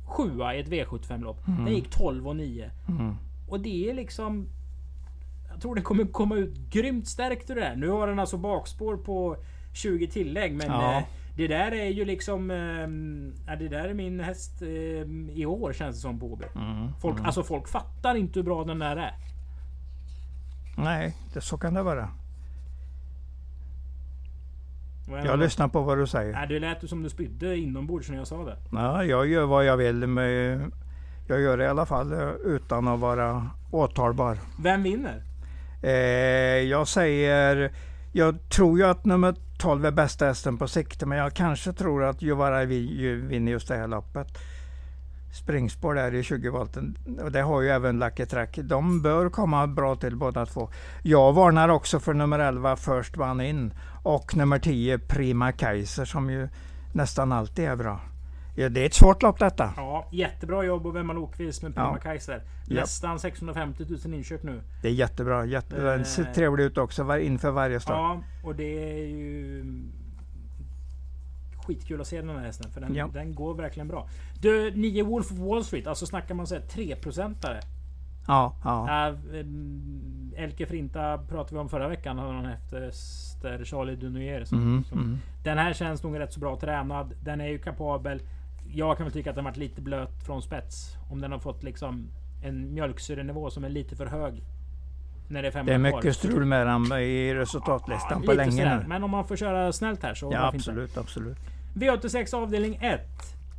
[0.05, 1.45] Sjua i ett V75-lopp.
[1.45, 2.71] Den gick 12 och 9.
[2.87, 3.15] Mm.
[3.49, 4.47] Och det är liksom...
[5.51, 7.75] Jag tror den kommer komma ut grymt stärkt ur det här.
[7.75, 9.37] Nu har den alltså bakspår på
[9.73, 10.97] 20 tillägg men Ja.
[10.97, 11.03] eh,
[11.37, 12.51] det där är ju liksom...
[12.51, 14.67] Eh, det där är min häst eh,
[15.37, 16.39] i år känns det som på.
[16.55, 16.87] Mm.
[17.01, 19.13] Folk, Alltså folk fattar inte hur bra den där är.
[20.77, 22.09] Nej, det, så kan det vara.
[25.07, 26.33] Jag lyssnar på vad du säger.
[26.33, 28.57] Nej, det lät som du spydde inombords när jag sa det.
[28.71, 30.07] Ja, jag gör vad jag vill.
[30.07, 30.61] Med,
[31.27, 32.13] jag gör det i alla fall
[32.45, 34.37] utan att vara åtalbar.
[34.63, 35.23] Vem vinner?
[35.83, 35.91] Eh,
[36.69, 37.71] jag säger...
[38.13, 42.03] Jag tror ju att nummer 12 är bästa hästen på sikte, men jag kanske tror
[42.03, 44.27] att Juvara Vi- vinner just det här loppet.
[45.35, 46.97] Springspår där i 20 volten.
[47.23, 48.59] Och det har ju även Lucky Track.
[48.63, 50.69] De bör komma bra till båda två.
[51.03, 56.29] Jag varnar också för nummer 11 First One In och nummer 10 Prima Kaiser som
[56.29, 56.47] ju
[56.93, 57.99] nästan alltid är bra.
[58.57, 59.73] Ja, det är ett svårt lopp detta.
[59.77, 62.01] Ja, jättebra jobb av Emma Lokvist med Prima Ja.
[62.03, 62.41] Kaiser.
[62.67, 64.61] Nästan 650 000 inköp nu.
[64.81, 65.45] Det är jättebra.
[65.45, 66.31] Jätte, Den ser Eh.
[66.33, 67.95] trevlig ut också inför varje start.
[67.97, 69.63] Ja, och det är ju
[71.65, 72.71] skitkul att se den här hästen.
[72.71, 73.07] För den, Ja.
[73.13, 74.07] den går verkligen bra.
[74.41, 75.87] Du, 9 Wolf of Wall Street.
[75.87, 77.59] Alltså snackar man såhär 3-procentare.
[78.27, 79.07] Ja, ja.
[79.09, 82.17] Äh, em, Elke Frinta pratade vi om förra veckan.
[82.19, 82.53] Han hade
[82.87, 84.43] efter Charlie Dunoyer.
[84.45, 85.17] Som, Mm, som, mm.
[85.43, 87.13] Den här känns nog rätt så bra tränad.
[87.23, 88.21] Den är ju kapabel.
[88.73, 90.95] Jag kan väl tycka att den varit lite blöt från spets.
[91.11, 92.07] Om den har fått liksom
[92.43, 94.43] en mjölksyrenivå som är lite för hög.
[95.27, 95.97] När det är fem Det är kvar.
[95.99, 98.87] mycket strul med den i resultatlistan på lite länge nu.
[98.87, 101.37] Men om man får köra snällt här så Ja, absolut, absolut.
[101.75, 103.01] V86 avdelning 1.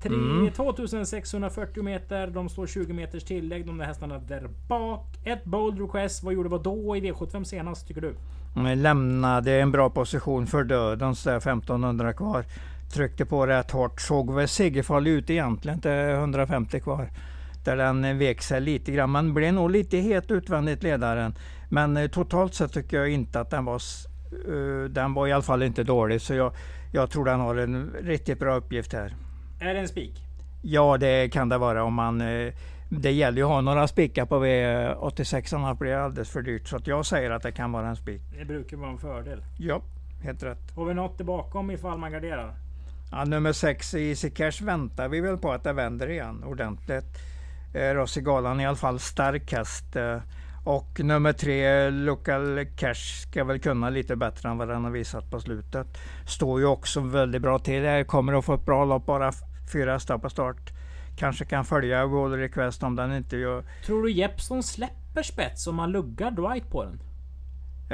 [0.03, 0.51] Tre- Mm.
[0.53, 2.27] 2640 meter.
[2.27, 3.67] De står 20 meters tillägg.
[3.67, 5.05] De där hästarna där bak.
[5.25, 6.23] Ett bold request.
[6.23, 8.15] Vad gjorde vad då i V75 senast tycker du?
[8.57, 12.45] Men Lämnade en bra position för döden, så där 1500 kvar.
[12.95, 14.01] Tryckte på rätt hårt.
[14.01, 17.09] Såg väl segerfarlig ut egentligen till 150 kvar.
[17.65, 19.11] Där den vek sig lite grann.
[19.11, 21.35] Man blev nog lite het utvändigt ledaren.
[21.69, 23.81] Men eh, totalt sett tycker jag inte att den var...
[24.49, 26.21] eh, den var i alla fall inte dålig.
[26.21, 26.53] Så jag,
[26.93, 29.15] jag tror den har en riktigt bra uppgift här.
[29.61, 30.23] Är det en spik?
[30.63, 32.21] Ja, det kan det vara om man...
[32.21, 32.53] eh,
[32.89, 36.69] Det gäller ju att ha några spikar på V86, annars blir det alldeles för dyrt.
[36.69, 38.21] Så att jag säger att det kan vara en spik.
[38.39, 39.43] Det brukar vara en fördel.
[39.59, 39.83] Ja,
[40.23, 40.71] helt rätt.
[40.77, 42.55] Har vi något bakom ifall man garderar?
[43.11, 47.05] Ja, nummer 6 Easy Cash väntar vi väl på att det vänder igen ordentligt.
[47.75, 49.97] Eh, Rossi Galan i alla fall stark häst.
[49.97, 50.19] Eh,
[50.67, 55.31] och nummer 3 Local Cash ska väl kunna lite bättre än vad den har visat
[55.31, 55.87] på slutet.
[56.27, 57.83] Står ju också väldigt bra till.
[57.83, 58.05] här.
[58.05, 59.33] Kommer att få ett bra lopp, bara
[59.73, 60.73] fyra hästar på start.
[61.19, 63.65] Kanske kan följa Wall Request om den inte gör...
[63.87, 67.01] Tror du Jeppson släpper spets om man luggar Dwight på den?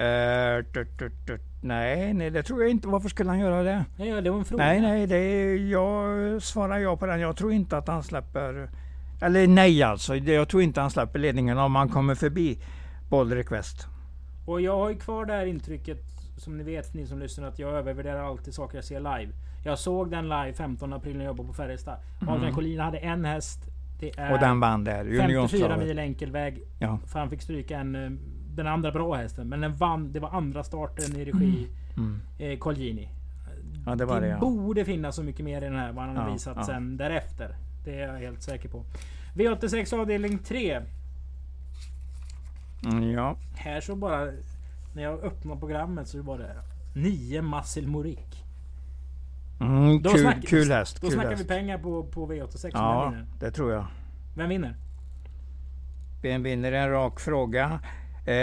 [0.05, 1.41] Eh, tut, tut, tut.
[1.63, 2.89] Nej, nej, det tror jag inte.
[2.89, 3.85] Varför skulle han göra det?
[3.97, 4.65] Ja, det var en fråga.
[4.65, 7.21] Nej, nej, det är, jag svarar ja på den.
[7.21, 8.71] Jag tror inte att han släpper...
[9.23, 12.59] Eller nej alltså, Det- jag tror inte han släpper ledningen om han kommer förbi
[13.11, 13.87] Bold Request.
[14.47, 15.99] Och jag har ju kvar det här intrycket,
[16.37, 19.33] som ni vet ni som lyssnar, att jag övervärderar alltid saker jag ser live.
[19.65, 21.97] Jag såg den live 15 april när jag jobbade på Färjestad.
[22.29, 23.59] Adrian Collin hade en häst.
[24.01, 24.33] Det är Mm.
[24.33, 25.79] Och den vann där, 54 Unionstravet.
[25.87, 26.63] mil enkelväg.
[26.79, 26.99] Ja.
[27.07, 28.11] För han fick stryka en, eh,
[28.57, 29.49] den andra bra hästen.
[29.49, 32.21] Men den vann, det var andra starten i regi Mm.
[32.39, 33.09] eh, Colgjini.
[33.87, 34.39] Ja, det var det, ja.
[34.39, 37.57] borde finnas så mycket mer i den här vad han har Ja, visat sen därefter.
[37.85, 38.85] Det är jag helt säker på.
[39.35, 40.81] V86 avdelning 3.
[42.85, 43.37] Mm, ja.
[43.55, 44.33] Här så bara...
[44.95, 46.55] När jag öppnade programmet så var det
[46.95, 48.45] 9 Muscle Morik.
[49.61, 51.01] Mm, Då kul, snack- kul häst.
[51.01, 51.43] Då kul snackar häst.
[51.43, 52.63] vi pengar på, på V86.
[52.63, 53.87] Vem, Ja, det tror jag.
[54.37, 54.77] Vem vinner?
[56.23, 57.81] Vem vinner en rak fråga?
[58.27, 58.35] Eh,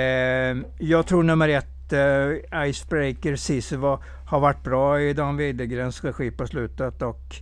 [0.80, 3.78] jag tror nummer ett, eh, Icebreaker Sisu
[4.26, 7.36] har varit bra i Dan Widergrens regi på slutet och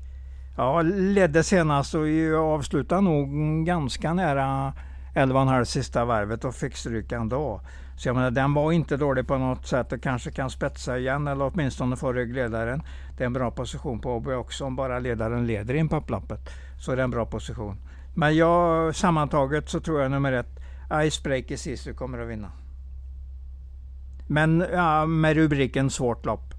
[0.58, 3.30] ja, ledde senast och avslutade nog
[3.66, 4.74] ganska nära
[5.16, 7.62] 11,5 sista varvet och fick stryk ändå.
[7.98, 11.28] Så jag menar, den var inte dålig på något sätt och kanske kan spetsa igen
[11.28, 12.82] eller åtminstone få ryggledaren.
[13.18, 16.40] Det är en bra position på Åby också om bara ledaren leder in på upploppet.
[16.80, 17.78] Så är en bra position.
[18.16, 20.60] Men jag, sammantaget så tror jag nummer ett,
[21.04, 22.52] Icebreaker Sisu kommer att vinna.
[24.28, 26.54] Men ja, med rubriken svårt lopp.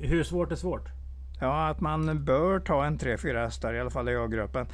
[0.00, 1.01] Hur svårt är svårt?
[1.42, 4.66] Ja, att man bör ta en 3-4 hästar, i alla fall i A-gruppen.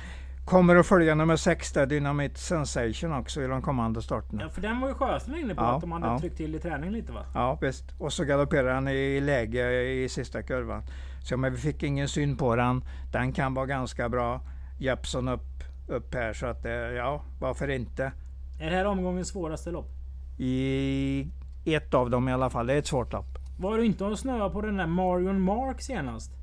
[0.45, 4.43] Kommer att följa nummer 6 där, Dynamite Sensation också i de kommande starterna.
[4.43, 6.19] Ja, för den var ju Sjöström inne på Ja, att de hade ja.
[6.19, 7.25] tryckt till i träning lite va?
[7.35, 7.85] Ja, visst.
[7.99, 10.83] Och så galopperar han i läge i sista kurvan.
[11.23, 12.85] Så men vi fick ingen syn på den.
[13.13, 14.41] Den kan vara ganska bra.
[14.79, 16.33] Jeppson upp upp här.
[16.33, 18.13] Så att eh, ja, varför inte?
[18.61, 19.91] Är det här omgångens svåraste lopp?
[20.39, 21.29] I
[21.65, 22.67] ett av dem i alla fall.
[22.67, 23.39] Det är ett svårt lopp.
[23.59, 26.38] Var du inte och snöa på den där Marion Mark senast?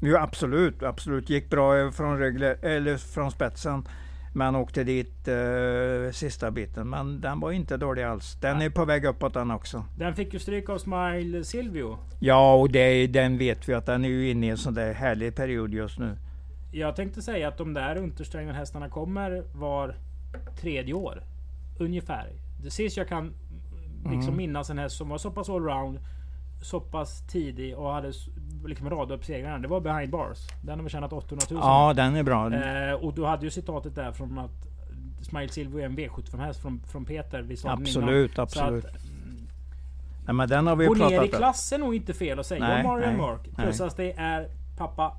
[0.00, 1.30] Jo absolut, absolut.
[1.30, 3.88] Gick bra från, regler, eller från spetsen.
[4.34, 6.88] Men åkte dit eh, sista biten.
[6.90, 8.34] Men den var inte dålig alls.
[8.40, 9.84] Den är på väg uppåt den också.
[9.98, 11.98] Den fick ju stryk av Smile Silvio.
[12.20, 14.92] Ja, och det, den vet vi att den är ju inne i en sån där
[14.94, 16.16] härlig period just nu.
[16.72, 19.94] Jag tänkte säga att de där Untersteiner hästarna kommer var
[20.60, 21.22] tredje år.
[21.78, 22.32] Ungefär.
[22.62, 23.32] Det sist jag kan
[24.04, 24.36] liksom Mm.
[24.36, 25.98] minnas en häst som var så pass allround.
[26.62, 28.12] Så pass tidig och hade
[28.66, 29.58] liksom rada upp segrarna.
[29.58, 30.38] Det var Behind Bars.
[30.62, 31.60] Den har vi tjänat 800 000.
[31.62, 32.54] Ja, den är bra.
[32.54, 34.50] Eh, och du hade ju citatet där från att
[35.22, 37.42] Smile Silvio är en V75 häst från, från Peter.
[37.42, 38.34] Vi sa Absolut, innan.
[38.34, 38.84] Så absolut.
[38.84, 38.92] Att,
[40.26, 41.38] Nej, men den har vi gå ju ner i pratat om.
[41.38, 43.40] klass är nog inte fel att säga Nej, om Marion nej, Mark.
[43.56, 43.88] Plus nej.
[43.88, 45.16] att det är pappa.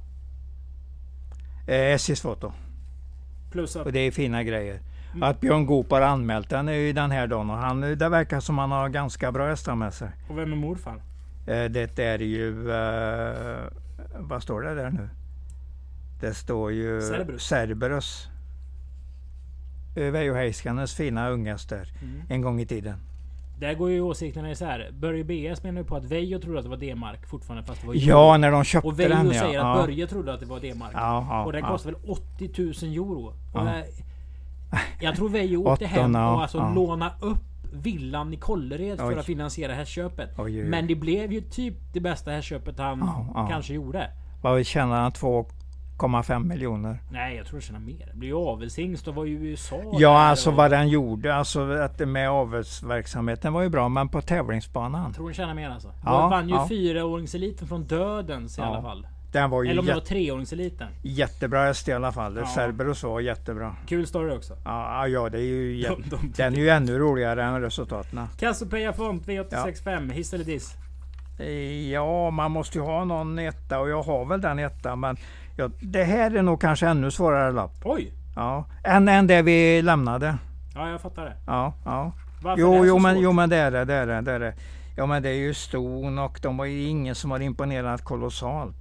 [1.67, 2.51] Eh, SJs foto.
[3.51, 4.79] Plus att Och det är fina grejer.
[5.11, 5.23] Mm.
[5.23, 8.39] Att Björn Goop har anmält den är ju den här dagen och han, det verkar
[8.39, 10.09] som han har ganska bra hästar med sig.
[10.29, 11.01] Och vem är morfar?
[11.49, 12.71] Eh, det är ju...
[12.71, 13.67] Eh,
[14.19, 15.09] vad står det där nu?
[16.21, 17.43] Det står ju Cerberus.
[17.43, 18.27] Cerberus.
[19.95, 22.21] Eh, Veijo Heiskanes fina unghästar Mm.
[22.29, 22.97] en gång i tiden.
[23.59, 24.89] Där går ju åsikterna isär.
[24.93, 27.87] Börje BS menar ju på att Veijo trodde att det var D-mark fortfarande fast det
[27.87, 28.05] var euro.
[28.07, 29.33] Ja, när de köpte Och Veijo den ja.
[29.33, 29.85] säger att ja.
[29.85, 30.91] Börje trodde att det var D-mark.
[30.93, 31.67] Ja, ja, och den ja.
[31.67, 33.33] kostar väl 80 000 euro.
[34.99, 36.73] Jag tror Veijo åkte hem och alltså ja.
[36.73, 40.29] låna upp villan i Kållered för att finansiera hästköpet.
[40.37, 40.65] Oj, oj, oj.
[40.69, 43.47] Men det blev ju typ det bästa hästköpet han Ja, ja.
[43.47, 44.09] kanske gjorde.
[44.41, 45.11] Vad tjänar han?
[45.11, 46.99] 2,5 miljoner.
[47.11, 48.09] Nej, jag tror det tjänar mer.
[48.13, 49.81] Det blir ju avelshingst och var ju i USA.
[49.93, 51.35] Ja, alltså och, vad den gjorde.
[51.35, 55.03] Alltså att det med avelsverksamheten var ju bra, men på tävlingsbanan.
[55.05, 55.87] Jag tror den tjänar mer alltså.
[55.87, 56.67] Ja, Ja, vann ju ja.
[56.67, 59.07] fyraåringseliten från dödens i alla fall.
[59.31, 60.87] Den var ju Eller om det var treåringseliten.
[61.01, 62.37] jättebra häst i alla fall.
[62.37, 62.45] Ja.
[62.47, 63.75] Cerberus var jättebra.
[63.87, 64.57] Kul story också.
[64.65, 68.27] Ja, ja, det är ju jätte, De, de, den är ju ännu roligare än resultaten.
[68.39, 70.73] Cassiopeia Font V865, hiss eller diss?
[71.91, 74.95] Ja, man måste ju ha någon etta och jag har väl den etta.
[74.95, 75.17] Men
[75.57, 77.71] ja, det här är nog kanske ännu svårare lapp.
[77.83, 78.13] Oj!
[78.35, 80.37] Ja, än, än det vi lämnade.
[80.75, 81.33] Ja, jag fattar det.
[81.47, 82.11] Ja, ja.
[82.43, 83.23] Varför Jo, det jo, men, svårt?
[83.23, 83.85] jo, men det är det.
[83.85, 84.53] det, är det, det, är det.
[84.97, 88.75] Ja, men det är ju ston och de var ju ingen som har imponerat kolossalt.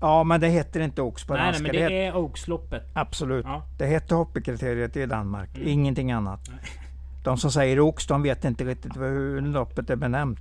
[0.00, 1.72] Ja, men det heter inte Oaks på Nej, nej, danska.
[1.72, 2.82] men det det är Oaks-loppet.
[2.92, 3.44] absolut.
[3.48, 3.62] Ja.
[3.78, 5.68] Det heter hoppkriteriet i Danmark, Mm.
[5.68, 6.40] ingenting annat.
[6.50, 6.58] Nej.
[7.24, 10.40] De som säger Oaks, de vet inte riktigt hur loppet är benämnt.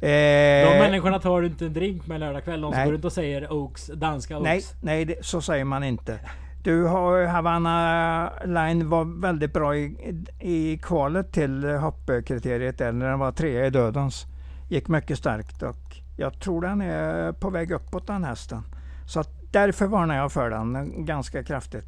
[0.00, 2.60] De Eh, människorna tar inte en drink med lördag kväll.
[2.60, 4.44] De som går runt och säger Oaks, danska Oaks.
[4.44, 6.20] Nej, nej det, så säger man inte.
[6.64, 13.18] Du har Havanna Line var väldigt bra i, i kvalet till hoppkriteriet där när den
[13.18, 14.26] var trea i dödens.
[14.68, 18.62] Gick mycket starkt och jag tror den är på väg uppåt den hästen.
[19.06, 21.86] Så att därför varnar jag för den ganska kraftigt.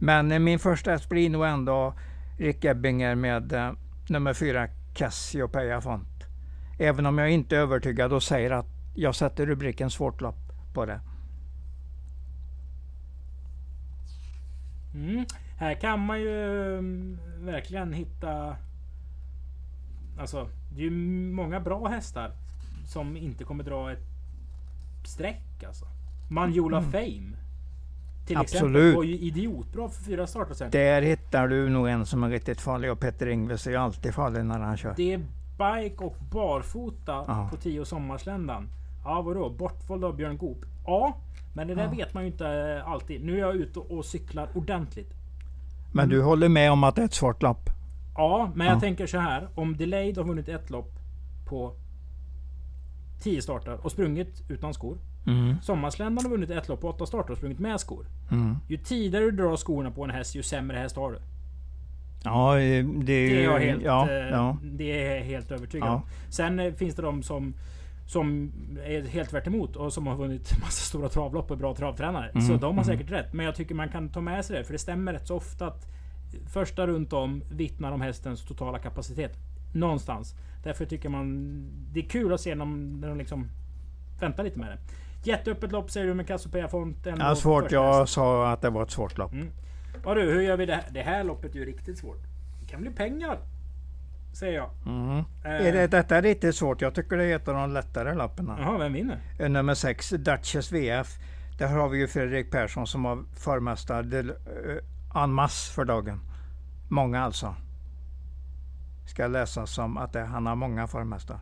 [0.00, 1.94] Men min första häst blir nog ändå
[2.38, 3.72] Rick Ebbinger med eh,
[4.08, 6.24] nummer fyra Cassiopeia Font.
[6.78, 10.86] Även om jag inte är övertygad och säger att jag sätter rubriken svårt lopp på
[10.86, 11.00] det.
[14.94, 15.24] Mm.
[15.58, 18.56] Här kan man ju mm, verkligen hitta...
[20.18, 20.90] Alltså, det är ju
[21.30, 22.32] många bra hästar
[22.86, 24.06] som inte kommer dra ett
[25.04, 25.84] streck alltså.
[26.30, 26.90] Manjola Mm.
[26.92, 27.36] Fame.
[28.26, 28.96] Till exempel Absolut.
[28.96, 30.70] var ju idiotbra för fyra starter sen.
[30.70, 34.14] Där hittar du nog en som är riktigt farlig och Petter Ingves är ju alltid
[34.14, 34.94] farlig när han kör.
[34.96, 35.18] Det är
[35.58, 37.48] bike och barfota Ja.
[37.50, 38.68] på 10 Sommarsländan.
[39.04, 39.50] Ja vadå?
[39.50, 40.64] Bortvald av Björn Goop?
[40.88, 41.16] Ja,
[41.54, 41.90] men det där Ja.
[41.90, 43.24] vet man ju inte eh, alltid.
[43.24, 45.10] Nu är jag ute och cyklar ordentligt.
[45.92, 47.70] Men du håller med om att det är ett svårt lopp?
[48.16, 48.72] Ja, men Ja.
[48.72, 49.48] jag tänker så här.
[49.54, 50.92] Om Delayed har vunnit ett lopp
[51.48, 51.72] på
[53.22, 54.98] 10 starter och sprungit utan skor.
[55.26, 55.54] Mm.
[55.62, 58.06] Sommarsländan har vunnit ett lopp på 8 starter och sprungit med skor.
[58.30, 58.56] Mm.
[58.68, 61.18] Ju tidigare du drar skorna på en häst, ju sämre häst har du.
[62.24, 63.36] Ja, eh, det är ju...
[63.36, 64.56] Det är jag helt, ja, eh, ja.
[64.62, 66.00] Det är helt övertygad om.
[66.30, 67.54] Sen eh, finns det de som
[68.08, 68.52] som
[68.84, 72.28] är helt tvärt emot och som har vunnit massa stora travlopp och är bra travtränare.
[72.28, 72.84] Mm, Så de har mm.
[72.84, 73.32] säkert rätt.
[73.32, 74.64] Men jag tycker man kan ta med sig det.
[74.64, 75.86] För det stämmer rätt så ofta att
[76.52, 79.36] första runt om vittnar om hästens totala kapacitet.
[79.74, 80.34] Någonstans.
[80.64, 83.48] Därför tycker man det är kul att se när de, när de liksom
[84.20, 84.78] väntar lite med det.
[85.30, 87.06] Jätteöppet lopp säger du med Cassiopeia Font.
[87.06, 87.72] ändå ja svårt.
[87.72, 89.32] Jag sa att det var ett svårt lopp.
[89.32, 89.50] Mm.
[90.04, 90.84] Ja du, hur gör vi det här?
[90.90, 92.22] Det här loppet är ju riktigt svårt.
[92.60, 93.38] Det kan bli pengar.
[94.38, 94.70] Säger jag.
[94.86, 95.24] Mm.
[95.44, 96.80] Är det, detta är riktigt svårt.
[96.80, 98.52] Jag tycker det är ett av de lättare loppen.
[98.58, 99.18] Jaha, vem vinner?
[99.38, 101.18] Eh, Nummer 6, Duchess VF.
[101.58, 106.20] Där har vi ju Fredrik Persson som har förmästare del- eh, en masse för dagen.
[106.88, 107.54] Många alltså.
[109.06, 111.38] ska läsas som att det, han har många formhästar.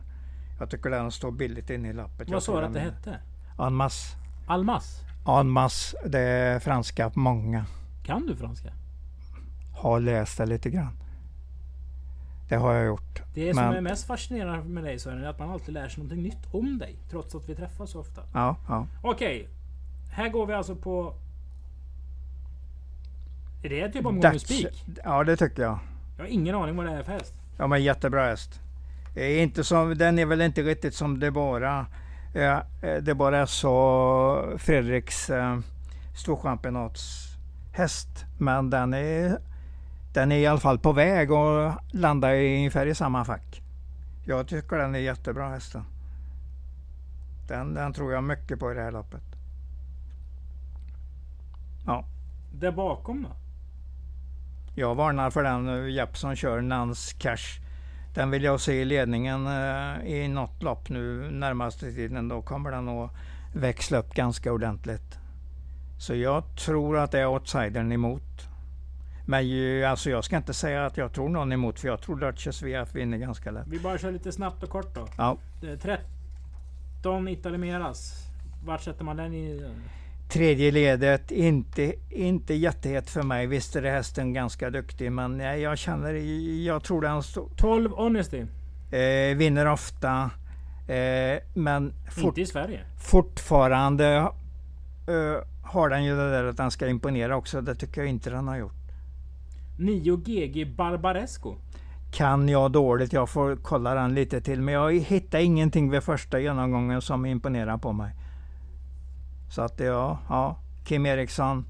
[0.59, 2.29] Jag tycker den står billigt inne i lappet.
[2.29, 3.19] Vad sa du att det hette?
[3.57, 4.15] Anmas.
[4.47, 5.01] Almas?
[5.25, 7.65] Anmas, det är franska många.
[8.05, 8.69] Kan du franska?
[9.75, 10.97] Har läst det lite grann.
[12.49, 13.21] Det har jag gjort.
[13.33, 16.23] Det som är mest fascinerande med dig Sören, är att man alltid lär sig någonting
[16.23, 16.95] nytt om dig.
[17.09, 18.21] Trots att vi träffas så ofta.
[18.33, 18.87] Ja, ja.
[19.01, 19.47] Okej.
[20.11, 21.13] Här går vi alltså på...
[23.63, 24.85] Är det typ omgången spik?
[25.03, 25.79] Ja, det tycker jag.
[26.17, 27.33] Jag har ingen aning vad det är för häst.
[27.57, 28.61] Ja, men jättebra häst.
[29.15, 31.85] Inte som, den är väl inte riktigt som det bara...
[32.33, 32.63] Ja,
[33.01, 35.59] det bara är så Fredriks eh,
[36.15, 38.25] storchampionatshäst.
[38.37, 39.37] Men den är
[40.13, 43.61] den är i alla fall på väg att landa i ungefär i samma fack.
[44.25, 45.83] Jag tycker den är jättebra hästen.
[47.47, 49.23] Den, den tror jag mycket på i det här loppet.
[51.85, 52.05] Ja.
[52.53, 53.29] Där bakom då?
[54.75, 57.59] Jag varnar för den Jeppson kör, Nans Cash.
[58.13, 62.27] Den vill jag se i ledningen eh, i något lopp nu närmaste tiden.
[62.27, 63.11] Då kommer den att
[63.53, 65.19] växla upp ganska ordentligt.
[65.99, 68.49] Så jag tror att det är outsidern emot.
[69.29, 72.15] Men ju, alltså jag ska inte säga att jag tror någon emot, för jag tror
[72.15, 73.67] Duchess VF vinner ganska lätt.
[73.67, 75.07] Vi bara kör lite snabbt och kort då.
[75.17, 75.37] Ja.
[77.01, 78.13] 13 Italimeras.
[78.65, 79.71] Vart sätter man den i?
[80.29, 83.47] Tredje ledet, inte, inte jättehet för mig.
[83.47, 86.13] Visst är det hästen ganska duktig, men jag känner,
[86.65, 87.49] jag tror den står...
[87.57, 88.45] 12 Honesty.
[88.91, 90.31] Eh, vinner ofta.
[90.87, 92.79] Eh, men fort, inte i Sverige.
[92.99, 94.15] Fortfarande
[95.07, 97.61] eh, har den ju det där att den ska imponera också.
[97.61, 98.76] Det tycker jag inte den har gjort.
[99.77, 101.55] 9 GG Barbaresco.
[102.11, 103.13] Kan jag dåligt.
[103.13, 104.61] Jag får kolla den lite till.
[104.61, 108.15] Men jag hittar ingenting vid första genomgången som imponerar på mig.
[109.49, 110.59] Så att ja, ja.
[110.85, 111.65] Kim Eriksson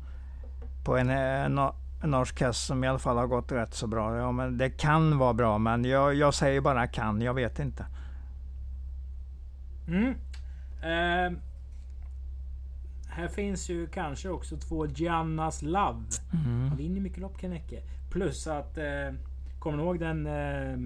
[0.86, 1.60] på en, en,
[2.04, 4.18] en norsk häst som i alla fall har gått rätt så bra.
[4.18, 7.22] Ja, men det kan vara bra, men jag, jag säger bara kan.
[7.22, 7.86] Jag vet inte.
[9.88, 10.10] Mm.
[10.84, 11.40] Uh,
[13.10, 16.04] här finns ju kanske också två Giannas Love.
[16.34, 16.68] Mm.
[16.68, 17.82] Han vinner mycket lopp Kennecke.
[18.10, 18.78] Plus att...
[18.78, 18.84] Eh,
[19.60, 20.26] kommer ni ihåg den...
[20.28, 20.78] Eh,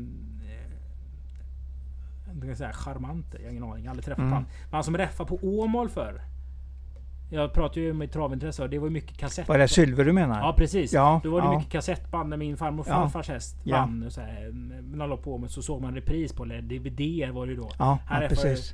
[2.33, 3.37] jag kan säga charmante.
[3.37, 3.83] Jag har ingen aning.
[3.83, 4.33] Jag har aldrig träffat mm.
[4.33, 4.43] han.
[4.43, 6.21] Men han som räffade på Åmål för.
[7.29, 9.47] Jag pratar ju med travintresse och det var mycket kassett.
[9.47, 10.39] Var det Sylver du menar?
[10.39, 10.93] Ja precis.
[10.93, 11.57] Ja, Då var det ja.
[11.57, 13.33] mycket kassettband när min farmor och farfars ja.
[13.33, 14.01] häst vann.
[14.03, 14.09] Ja.
[14.09, 14.51] Så här,
[14.95, 16.61] när de på med så såg man repris på det.
[16.61, 17.69] DVD var det ju då.
[17.79, 18.73] Ja, ja precis.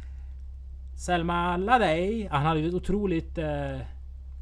[0.97, 2.27] Selma Ladej.
[2.31, 3.37] Han hade ju ett otroligt...
[3.37, 3.77] Eh,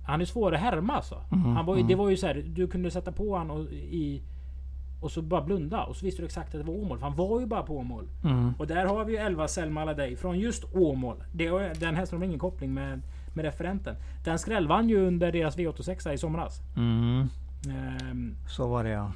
[0.05, 1.21] han är svår att härma alltså.
[1.31, 1.87] Mm, han var ju, mm.
[1.87, 4.21] Det var ju så här, du kunde sätta på han och, i...
[5.01, 6.97] Och så bara blunda och så visste du exakt att det var Åmål.
[6.97, 8.07] För han var ju bara på Åmål.
[8.23, 8.53] Mm.
[8.59, 11.23] Och där har vi ju 11 Selma Ladej från just Åmål.
[11.31, 11.49] Det,
[11.79, 13.01] den hästen har ingen koppling med,
[13.33, 13.95] med referenten.
[14.23, 16.61] Den skrällvann ju under deras V86 i somras.
[16.77, 19.11] Um, så var det ja.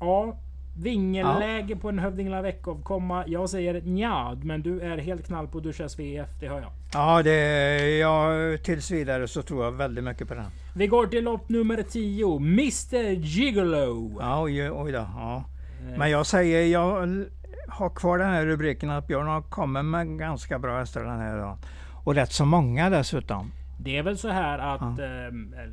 [0.00, 0.36] Ja,
[0.78, 1.76] Vingelläge ja.
[1.80, 3.24] på en Hövdingla veckoavkomma.
[3.26, 6.70] Jag säger nja, men du är helt knall på Duchess VF, det hör jag.
[6.92, 8.30] Ja, det, ja,
[8.62, 10.44] tills vidare så tror jag väldigt mycket på den.
[10.76, 14.16] Vi går till lopp nummer 10, Mr Gigolo.
[14.20, 14.98] Ja, oj, oj då.
[14.98, 15.44] Ja.
[15.80, 15.98] Eh.
[15.98, 17.24] Men jag säger, jag
[17.68, 21.38] har kvar den här rubriken att Björn har kommit med ganska bra hästar den här
[21.38, 21.58] dagen.
[22.04, 23.52] Och rätt så många dessutom.
[23.80, 24.98] Det är väl så här att...
[24.98, 25.04] Ja.
[25.04, 25.70] Eh,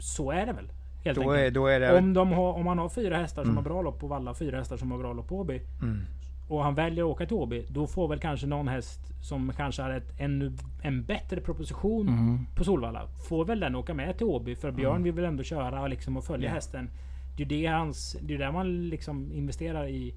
[0.00, 0.68] så är det väl?
[1.04, 1.98] Helt då är, då är det...
[1.98, 3.56] om, de har, om man har fyra hästar som mm.
[3.56, 5.60] har bra lopp på Valla, fyra hästar som har bra lopp på Åby.
[5.82, 6.00] Mm.
[6.48, 7.66] Och han väljer att åka till Åby.
[7.68, 12.46] Då får väl kanske någon häst som kanske har ett, ännu, en bättre proposition mm.
[12.54, 13.08] på Solvalla.
[13.28, 14.54] Får väl den åka med till Åby.
[14.54, 15.02] För Björn mm.
[15.02, 16.54] vill väl ändå köra och, liksom och följa yeah.
[16.54, 16.90] hästen.
[17.36, 20.14] Det är det hans, det är där man liksom investerar i,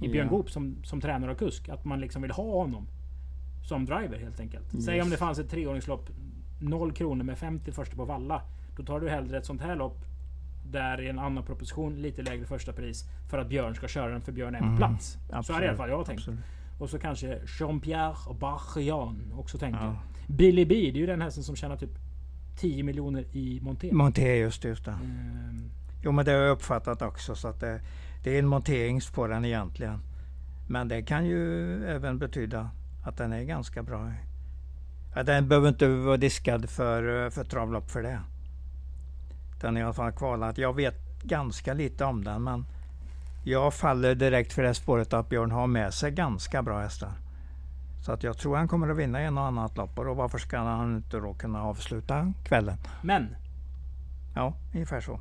[0.00, 0.28] i Björn yeah.
[0.28, 1.68] Goop som, som tränare och kusk.
[1.68, 2.86] Att man liksom vill ha honom.
[3.68, 4.74] Som driver helt enkelt.
[4.74, 4.84] Yes.
[4.84, 6.10] Säg om det fanns ett treåringslopp.
[6.60, 8.42] 0 kronor med 50 första på Valla.
[8.76, 10.04] Då tar du hellre ett sånt här lopp
[10.64, 13.04] där i en annan proposition lite lägre första pris.
[13.30, 14.76] För att Björn ska köra den för Björn är på mm.
[14.76, 15.18] plats.
[15.30, 16.18] Absolut, så är det i alla fall jag tänkt.
[16.18, 16.40] Absolut.
[16.78, 19.84] Och så kanske Jean-Pierre Barrian också tänker.
[19.84, 19.96] Ja.
[20.26, 21.98] Billy B, det är ju den hästen som tjänar typ
[22.60, 23.92] 10 miljoner i Monté.
[23.92, 24.90] Monté, just, just det.
[24.90, 25.70] Mm.
[26.02, 27.34] Jo men det har jag uppfattat också.
[27.34, 27.80] Så att det,
[28.24, 29.98] det är en montering på den egentligen.
[30.68, 32.70] Men det kan ju även betyda
[33.04, 34.12] att den är ganska bra.
[35.14, 38.20] Ja, den behöver inte vara diskad för, för travlopp för det.
[39.60, 40.58] Den i alla fall kvalat.
[40.58, 42.64] Jag vet ganska lite om den men
[43.44, 47.12] jag faller direkt för det spåret att Björn har med sig ganska bra hästar.
[48.04, 50.38] Så att jag tror han kommer att vinna en och annat lopp och då varför
[50.38, 52.76] ska han inte då kunna avsluta kvällen?
[53.02, 53.36] Men?
[54.34, 55.20] Ja, ungefär så.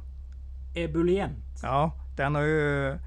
[0.76, 1.60] Ebulient?
[1.64, 2.98] Ja, den har ju...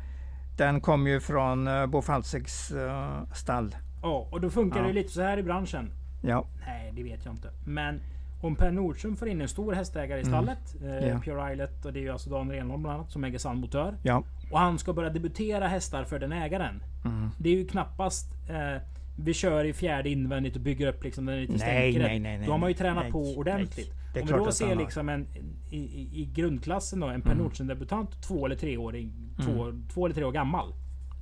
[0.56, 3.76] Den kom ju från uh, Bo Falsiks uh, stall.
[4.02, 4.86] Ja, och då funkar ja.
[4.86, 5.92] det lite så här i branschen.
[6.22, 6.46] Ja.
[6.66, 7.50] Nej, det vet jag inte.
[7.66, 8.00] Men
[8.42, 10.32] Om Per Nordström får in en stor hästägare i Mm.
[10.32, 10.74] stallet.
[10.82, 11.18] Eh, Ja.
[11.24, 13.94] Pure Islet och det är ju alltså Dan Renholm bland annat som äger Sandmotör.
[14.02, 14.24] Ja.
[14.50, 16.82] Och han ska börja debutera hästar för den ägaren.
[17.04, 17.28] Mm.
[17.38, 18.26] Det är ju knappast...
[18.50, 18.82] Eh,
[19.16, 22.46] vi kör i fjärde invändigt och bygger upp liksom den lite Nej, nej, nej, nej.
[22.46, 23.36] Då har man ju tränat nej, på nej.
[23.36, 23.90] ordentligt.
[24.14, 25.26] Det är Om vi då ser liksom en,
[25.70, 25.76] i,
[26.22, 27.42] i, grundklassen då, en Per Mm.
[27.44, 28.96] Nordström-debutant, två eller tre år,
[29.44, 30.72] två, två eller tre år gammal.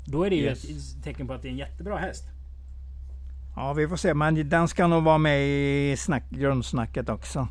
[0.07, 0.65] Då är det ju Yes.
[0.97, 2.25] ett tecken på att det är en jättebra häst.
[3.57, 4.15] Ja, vi får se.
[4.15, 7.49] Men den ska nog vara med i snack, grundsnacket också.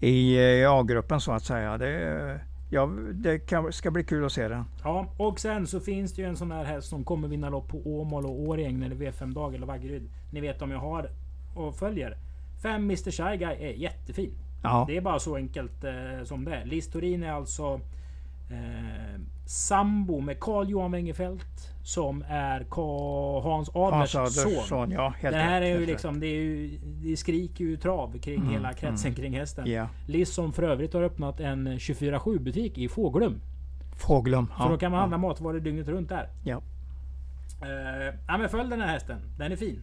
[0.00, 1.78] I eh, A-gruppen så att säga.
[1.78, 4.64] Det, ja, det kan, ska bli kul att se den.
[4.84, 7.68] Ja, och sen så finns det ju en sån här häst som kommer vinna lopp
[7.68, 10.10] på Åmål och Årjäng när det är V5-dag eller Vaggeryd.
[10.30, 11.10] Ni vet om jag har
[11.54, 12.16] och följer.
[12.62, 14.32] Fem Mr Shy Guy är jättefin.
[14.62, 16.64] Ja, Det är bara så enkelt eh, som det är.
[16.64, 17.80] Listorin är alltså
[18.50, 22.66] eh, sambo med Carl Johan Wengerfeldt som är
[23.42, 24.52] Hans Adlers Hans son.
[24.52, 24.90] Adlersson.
[24.90, 28.36] Ja, helt Det här är ju liksom, det, är ju, det skriker ju trav kring
[28.40, 29.14] Mm, hela kretsen mm.
[29.14, 29.70] kring hästen.
[29.70, 29.88] Ja.
[30.06, 33.40] Liz som för övrigt har öppnat en 24-7 butik i Fågelum.
[33.96, 34.52] Fåglum.
[34.58, 36.28] Så då kan man handla matvaror dygnet runt där.
[36.44, 36.62] Ja.
[37.62, 39.18] Eh, ja men följ den här hästen.
[39.38, 39.82] Den är fin.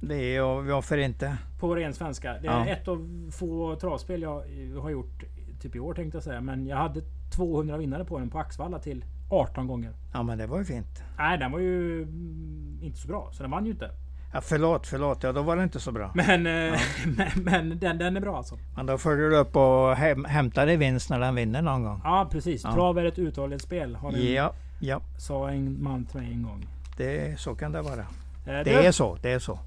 [0.00, 1.36] Det är och varför inte?
[1.60, 2.32] På ren svenska.
[2.32, 2.66] Det är Ja.
[2.66, 4.44] ett av få travspel jag
[4.82, 5.24] har gjort
[5.62, 6.40] typ i år tänkte jag säga.
[6.40, 7.00] Men jag hade
[7.36, 9.92] 200 vinnare på den på Axvalla till 18 gånger.
[10.12, 11.02] Ja, men det var ju fint.
[11.18, 13.28] Nej, den var ju mm, inte så bra.
[13.32, 13.90] Så den vann ju inte.
[14.34, 15.22] Ja, förlåt, förlåt.
[15.22, 16.10] Ja, då var det inte så bra.
[16.14, 16.80] Men, eh,
[17.16, 18.58] men, men den, den är bra alltså.
[18.76, 22.00] Men då följer du upp och häm, hämtar dig vinst när den vinner någon gång.
[22.04, 22.64] Ja precis.
[22.64, 22.72] Ja.
[22.72, 23.96] Trav är ett uthållighetsspel.
[23.96, 25.00] Har en, Ja, ja.
[25.18, 26.66] Sa en man till mig en gång.
[26.96, 28.00] Det, så kan det vara.
[28.00, 29.58] Eh, Det är så, det är så.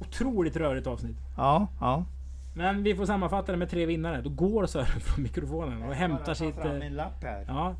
[0.00, 1.16] otroligt rörigt avsnitt.
[1.36, 2.04] Ja, ja.
[2.54, 4.20] Men vi får sammanfatta det med tre vinnare.
[4.22, 6.54] Då går Sören från mikrofonen och hämtar sitt...
[6.54, 7.44] fram eh, min lapp här.
[7.48, 7.74] Ja,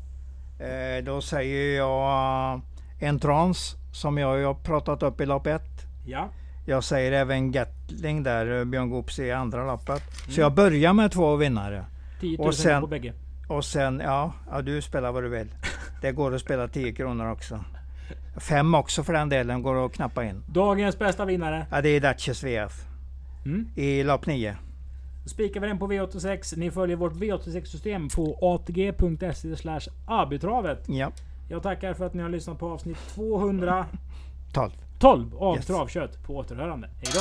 [0.63, 2.61] Eh, då säger jag
[2.99, 5.61] en trans som jag har pratat upp i lopp ett.
[6.05, 6.29] ja.
[6.65, 10.03] Jag säger även Gatling där, eh, Björn Goops i andra loppet.
[10.13, 10.41] Så Mm.
[10.41, 11.85] jag börjar med två vinnare.
[12.21, 13.13] 10 000 Och sen- på bägge.
[13.49, 15.47] Och sen, ja, ja, du spelar vad du vill.
[16.01, 17.63] Det går att spela 10 kronor också.
[18.37, 20.43] Fem också för den delen går att knappa in.
[20.47, 21.65] Dagens bästa vinnare.
[21.71, 22.73] Ja, det är Duchess VF
[23.45, 23.67] Mm.
[23.75, 24.55] i lopp 9.
[25.23, 26.57] Då spikar vi den på V86.
[26.57, 30.83] Ni följer vårt V86-system på atg.se abitravet.
[30.89, 31.11] Ja,
[31.49, 33.85] Jag tackar för att ni har lyssnat på avsnitt 212
[34.99, 35.35] 12.
[35.37, 35.65] av Yes.
[35.65, 36.87] Travkött på återhörande.
[36.87, 37.19] Hejdå!